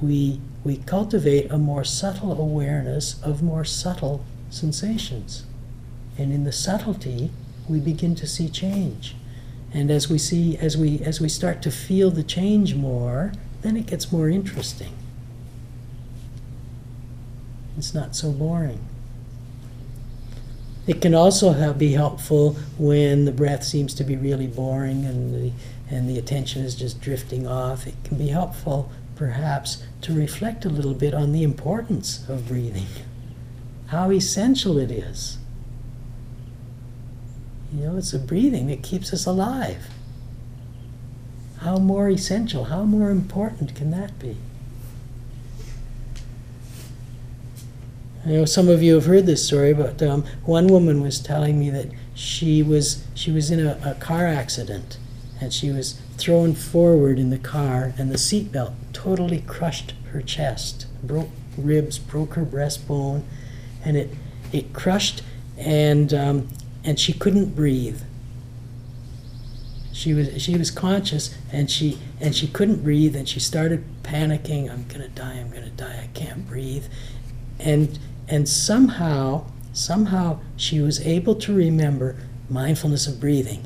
we, 0.00 0.40
we 0.62 0.76
cultivate 0.76 1.50
a 1.50 1.58
more 1.58 1.82
subtle 1.82 2.40
awareness 2.40 3.20
of 3.20 3.42
more 3.42 3.64
subtle 3.64 4.24
sensations. 4.48 5.44
And 6.16 6.32
in 6.32 6.44
the 6.44 6.52
subtlety, 6.52 7.30
we 7.68 7.80
begin 7.80 8.14
to 8.14 8.28
see 8.28 8.48
change. 8.48 9.16
And 9.74 9.90
as 9.90 10.08
we 10.08 10.18
see, 10.18 10.56
as 10.56 10.76
we, 10.76 11.00
as 11.00 11.20
we 11.20 11.28
start 11.28 11.60
to 11.62 11.72
feel 11.72 12.12
the 12.12 12.22
change 12.22 12.76
more, 12.76 13.32
then 13.62 13.76
it 13.76 13.86
gets 13.86 14.12
more 14.12 14.28
interesting. 14.28 14.92
It's 17.76 17.92
not 17.92 18.14
so 18.14 18.30
boring. 18.30 18.86
It 20.86 21.00
can 21.00 21.14
also 21.14 21.50
have, 21.50 21.78
be 21.78 21.92
helpful 21.92 22.52
when 22.78 23.24
the 23.24 23.32
breath 23.32 23.64
seems 23.64 23.92
to 23.94 24.04
be 24.04 24.16
really 24.16 24.46
boring 24.46 25.04
and 25.04 25.34
the, 25.34 25.52
and 25.90 26.08
the 26.08 26.18
attention 26.18 26.64
is 26.64 26.76
just 26.76 27.00
drifting 27.00 27.46
off. 27.46 27.86
It 27.86 27.94
can 28.04 28.18
be 28.18 28.28
helpful, 28.28 28.90
perhaps, 29.16 29.82
to 30.02 30.14
reflect 30.14 30.64
a 30.64 30.68
little 30.68 30.94
bit 30.94 31.12
on 31.12 31.32
the 31.32 31.42
importance 31.42 32.28
of 32.28 32.46
breathing, 32.46 32.86
how 33.88 34.12
essential 34.12 34.78
it 34.78 34.92
is. 34.92 35.38
You 37.72 37.86
know, 37.86 37.96
it's 37.96 38.12
the 38.12 38.20
breathing 38.20 38.68
that 38.68 38.84
keeps 38.84 39.12
us 39.12 39.26
alive. 39.26 39.88
How 41.58 41.78
more 41.78 42.08
essential, 42.08 42.64
how 42.64 42.84
more 42.84 43.10
important 43.10 43.74
can 43.74 43.90
that 43.90 44.18
be? 44.20 44.36
I 48.26 48.30
know 48.30 48.44
some 48.44 48.68
of 48.68 48.82
you 48.82 48.96
have 48.96 49.06
heard 49.06 49.24
this 49.24 49.46
story, 49.46 49.72
but 49.72 50.02
um, 50.02 50.24
one 50.44 50.66
woman 50.66 51.00
was 51.00 51.20
telling 51.20 51.60
me 51.60 51.70
that 51.70 51.86
she 52.12 52.60
was 52.60 53.04
she 53.14 53.30
was 53.30 53.52
in 53.52 53.64
a, 53.64 53.78
a 53.84 53.94
car 53.94 54.26
accident, 54.26 54.98
and 55.40 55.52
she 55.52 55.70
was 55.70 56.00
thrown 56.16 56.54
forward 56.54 57.20
in 57.20 57.30
the 57.30 57.38
car, 57.38 57.92
and 57.96 58.10
the 58.10 58.16
seatbelt 58.16 58.74
totally 58.92 59.42
crushed 59.42 59.94
her 60.10 60.20
chest, 60.20 60.86
broke 61.04 61.28
ribs, 61.56 62.00
broke 62.00 62.34
her 62.34 62.44
breastbone, 62.44 63.22
and 63.84 63.96
it 63.96 64.10
it 64.52 64.72
crushed 64.72 65.22
and 65.56 66.12
um, 66.12 66.48
and 66.82 66.98
she 66.98 67.12
couldn't 67.12 67.54
breathe. 67.54 68.00
She 69.92 70.12
was 70.12 70.42
she 70.42 70.56
was 70.56 70.72
conscious 70.72 71.32
and 71.52 71.70
she 71.70 72.00
and 72.20 72.34
she 72.34 72.48
couldn't 72.48 72.82
breathe 72.82 73.14
and 73.14 73.28
she 73.28 73.38
started 73.38 73.84
panicking. 74.02 74.68
I'm 74.68 74.88
gonna 74.88 75.06
die. 75.06 75.34
I'm 75.34 75.50
gonna 75.50 75.70
die. 75.70 76.00
I 76.02 76.08
can't 76.08 76.44
breathe. 76.48 76.86
And 77.60 77.98
and 78.28 78.48
somehow 78.48 79.44
somehow 79.72 80.40
she 80.56 80.80
was 80.80 81.00
able 81.00 81.34
to 81.34 81.54
remember 81.54 82.16
mindfulness 82.48 83.06
of 83.06 83.20
breathing. 83.20 83.62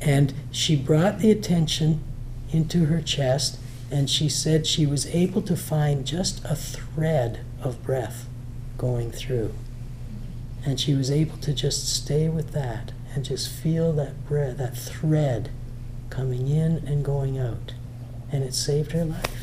And 0.00 0.32
she 0.50 0.76
brought 0.76 1.18
the 1.18 1.30
attention 1.30 2.02
into 2.50 2.86
her 2.86 3.02
chest 3.02 3.58
and 3.90 4.08
she 4.08 4.28
said 4.28 4.66
she 4.66 4.86
was 4.86 5.06
able 5.06 5.42
to 5.42 5.56
find 5.56 6.06
just 6.06 6.42
a 6.44 6.54
thread 6.54 7.40
of 7.62 7.82
breath 7.82 8.26
going 8.78 9.10
through. 9.10 9.52
And 10.64 10.80
she 10.80 10.94
was 10.94 11.10
able 11.10 11.36
to 11.38 11.52
just 11.52 11.88
stay 11.88 12.28
with 12.28 12.52
that 12.52 12.92
and 13.14 13.24
just 13.24 13.50
feel 13.50 13.92
that 13.94 14.26
breath, 14.26 14.56
that 14.58 14.76
thread 14.76 15.50
coming 16.08 16.48
in 16.48 16.78
and 16.86 17.04
going 17.04 17.38
out. 17.38 17.74
And 18.32 18.44
it 18.44 18.54
saved 18.54 18.92
her 18.92 19.04
life. 19.04 19.39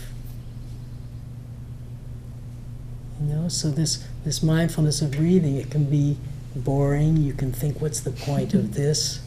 You 3.21 3.33
know, 3.33 3.47
so 3.49 3.69
this, 3.69 4.05
this 4.23 4.43
mindfulness 4.43 5.01
of 5.01 5.11
breathing, 5.11 5.57
it 5.57 5.71
can 5.71 5.85
be 5.85 6.17
boring. 6.55 7.17
You 7.17 7.33
can 7.33 7.51
think, 7.51 7.81
what's 7.81 7.99
the 7.99 8.11
point 8.11 8.53
of 8.53 8.73
this? 8.73 9.21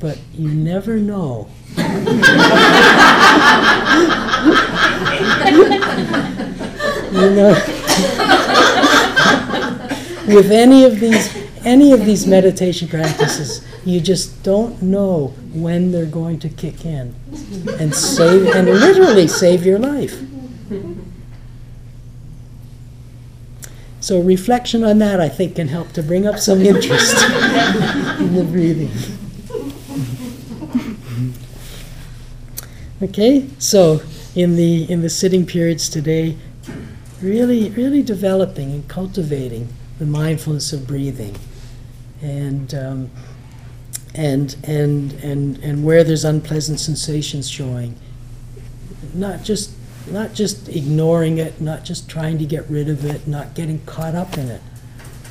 But 0.00 0.18
you 0.32 0.48
never 0.48 0.96
know. 0.98 1.48
you 7.14 7.30
know 7.30 7.54
with 10.26 10.50
any 10.50 10.84
of 10.84 11.00
these 11.00 11.34
any 11.64 11.92
of 11.92 12.04
these 12.04 12.26
meditation 12.26 12.88
practices, 12.88 13.66
you 13.86 14.00
just 14.00 14.42
don't 14.42 14.82
know 14.82 15.28
when 15.54 15.92
they're 15.92 16.04
going 16.04 16.38
to 16.38 16.48
kick 16.48 16.84
in 16.84 17.14
and 17.80 17.94
save 17.94 18.54
and 18.54 18.68
literally 18.68 19.26
save 19.26 19.64
your 19.64 19.78
life. 19.78 20.20
So 24.04 24.20
reflection 24.20 24.84
on 24.84 24.98
that 24.98 25.18
I 25.18 25.30
think 25.30 25.56
can 25.56 25.68
help 25.68 25.92
to 25.92 26.02
bring 26.02 26.26
up 26.26 26.38
some 26.38 26.60
interest 26.60 27.16
in 28.20 28.34
the 28.34 28.44
breathing. 28.44 28.90
Okay, 33.02 33.48
so 33.58 34.02
in 34.34 34.56
the 34.56 34.84
in 34.92 35.00
the 35.00 35.08
sitting 35.08 35.46
periods 35.46 35.88
today, 35.88 36.36
really 37.22 37.70
really 37.70 38.02
developing 38.02 38.72
and 38.72 38.86
cultivating 38.88 39.70
the 39.98 40.04
mindfulness 40.04 40.74
of 40.74 40.86
breathing, 40.86 41.38
and 42.20 42.74
um, 42.74 43.10
and 44.14 44.54
and 44.64 45.14
and 45.24 45.56
and 45.64 45.82
where 45.82 46.04
there's 46.04 46.26
unpleasant 46.26 46.78
sensations 46.78 47.48
showing, 47.48 47.96
not 49.14 49.42
just 49.42 49.70
not 50.06 50.34
just 50.34 50.68
ignoring 50.68 51.38
it, 51.38 51.60
not 51.60 51.84
just 51.84 52.08
trying 52.08 52.38
to 52.38 52.44
get 52.44 52.68
rid 52.68 52.88
of 52.88 53.04
it, 53.04 53.26
not 53.26 53.54
getting 53.54 53.84
caught 53.86 54.14
up 54.14 54.36
in 54.36 54.50
it, 54.50 54.60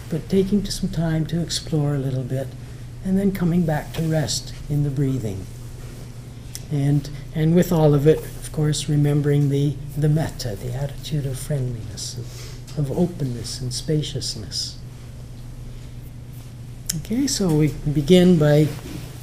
but 0.09 0.29
taking 0.29 0.65
some 0.65 0.89
time 0.89 1.25
to 1.27 1.41
explore 1.41 1.95
a 1.95 1.99
little 1.99 2.23
bit, 2.23 2.47
and 3.03 3.17
then 3.17 3.31
coming 3.31 3.65
back 3.65 3.93
to 3.93 4.01
rest 4.03 4.53
in 4.69 4.83
the 4.83 4.89
breathing. 4.89 5.45
And 6.71 7.09
and 7.35 7.55
with 7.55 7.71
all 7.71 7.93
of 7.93 8.07
it, 8.07 8.19
of 8.19 8.51
course, 8.51 8.89
remembering 8.89 9.49
the 9.49 9.75
the 9.97 10.09
metta, 10.09 10.55
the 10.55 10.73
attitude 10.73 11.25
of 11.25 11.37
friendliness 11.37 12.17
of 12.77 12.91
openness 12.91 13.61
and 13.61 13.73
spaciousness. 13.73 14.77
Okay, 16.97 17.27
so 17.27 17.53
we 17.53 17.69
begin 17.91 18.37
by 18.37 18.67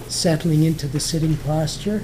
settling 0.08 0.64
into 0.64 0.86
the 0.88 1.00
sitting 1.00 1.36
posture. 1.36 2.02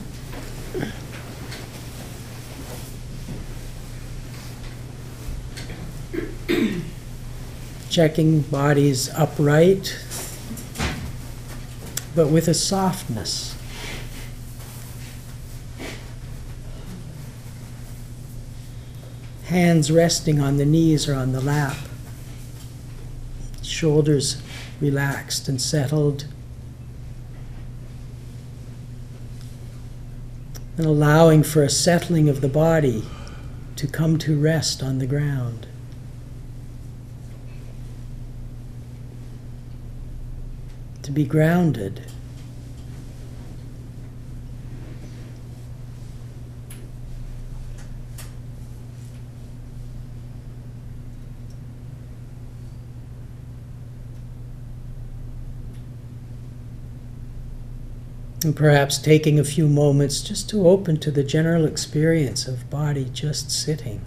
Checking 7.96 8.42
bodies 8.42 9.09
upright, 9.14 9.98
but 12.14 12.28
with 12.28 12.46
a 12.46 12.52
softness. 12.52 13.56
hands 19.44 19.90
resting 19.90 20.38
on 20.38 20.59
the 20.59 20.66
knees 20.66 21.09
or 21.09 21.14
on 21.14 21.32
the 21.32 21.40
lap, 21.40 21.78
shoulders 23.62 24.42
relaxed 24.78 25.48
and 25.48 25.59
settled, 25.59 26.26
and 30.76 30.85
allowing 30.85 31.42
for 31.42 31.62
a 31.62 31.70
settling 31.70 32.28
of 32.28 32.42
the 32.42 32.48
body 32.48 33.04
to 33.76 33.87
come 33.87 34.18
to 34.18 34.38
rest 34.38 34.82
on 34.82 34.98
the 34.98 35.06
ground. 35.06 35.66
to 41.07 41.12
be 41.12 41.25
grounded. 41.25 42.01
And 58.42 58.55
perhaps 58.55 58.99
taking 58.99 59.38
a 59.38 59.45
few 59.45 59.69
moments 59.69 60.21
just 60.21 60.51
to 60.51 60.66
open 60.66 60.99
to 60.99 61.12
the 61.12 61.23
general 61.23 61.66
experience 61.66 62.49
of 62.49 62.69
body 62.69 63.05
just 63.12 63.51
sitting. 63.51 64.01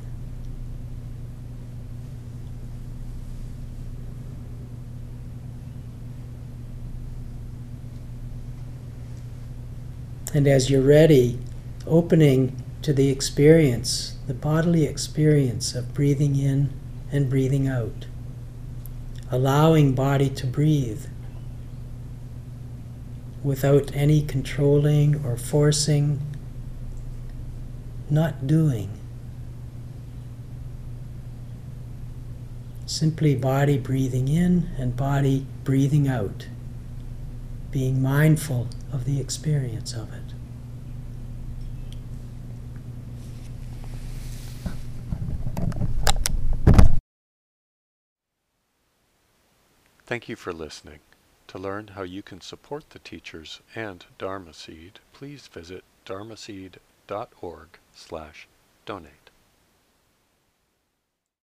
And 10.33 10.47
as 10.47 10.69
you're 10.69 10.81
ready, 10.81 11.39
opening 11.87 12.61
to 12.83 12.93
the 12.93 13.09
experience, 13.09 14.15
the 14.27 14.33
bodily 14.33 14.85
experience 14.85 15.73
of 15.73 15.93
breathing 15.93 16.35
in 16.35 16.71
and 17.11 17.29
breathing 17.29 17.67
out. 17.67 18.05
Allowing 19.31 19.95
body 19.95 20.29
to 20.29 20.45
breathe 20.45 21.05
without 23.43 23.95
any 23.95 24.21
controlling 24.21 25.23
or 25.25 25.35
forcing, 25.35 26.19
not 28.09 28.45
doing. 28.45 28.91
Simply 32.85 33.33
body 33.33 33.77
breathing 33.77 34.27
in 34.27 34.69
and 34.77 34.95
body 34.95 35.47
breathing 35.63 36.07
out, 36.07 36.47
being 37.71 38.01
mindful 38.01 38.67
of 38.91 39.05
the 39.05 39.19
experience 39.19 39.93
of 39.93 40.13
it. 40.13 40.33
Thank 50.05 50.27
you 50.27 50.35
for 50.35 50.51
listening. 50.51 50.99
To 51.49 51.59
learn 51.59 51.89
how 51.89 52.01
you 52.01 52.23
can 52.23 52.41
support 52.41 52.89
the 52.89 52.99
teachers 52.99 53.59
and 53.75 54.05
Dharma 54.17 54.55
Seed, 54.55 54.99
please 55.13 55.45
visit 55.47 55.83
dharmaseed.org 56.05 57.67
slash 57.93 58.47
donate. 58.85 59.18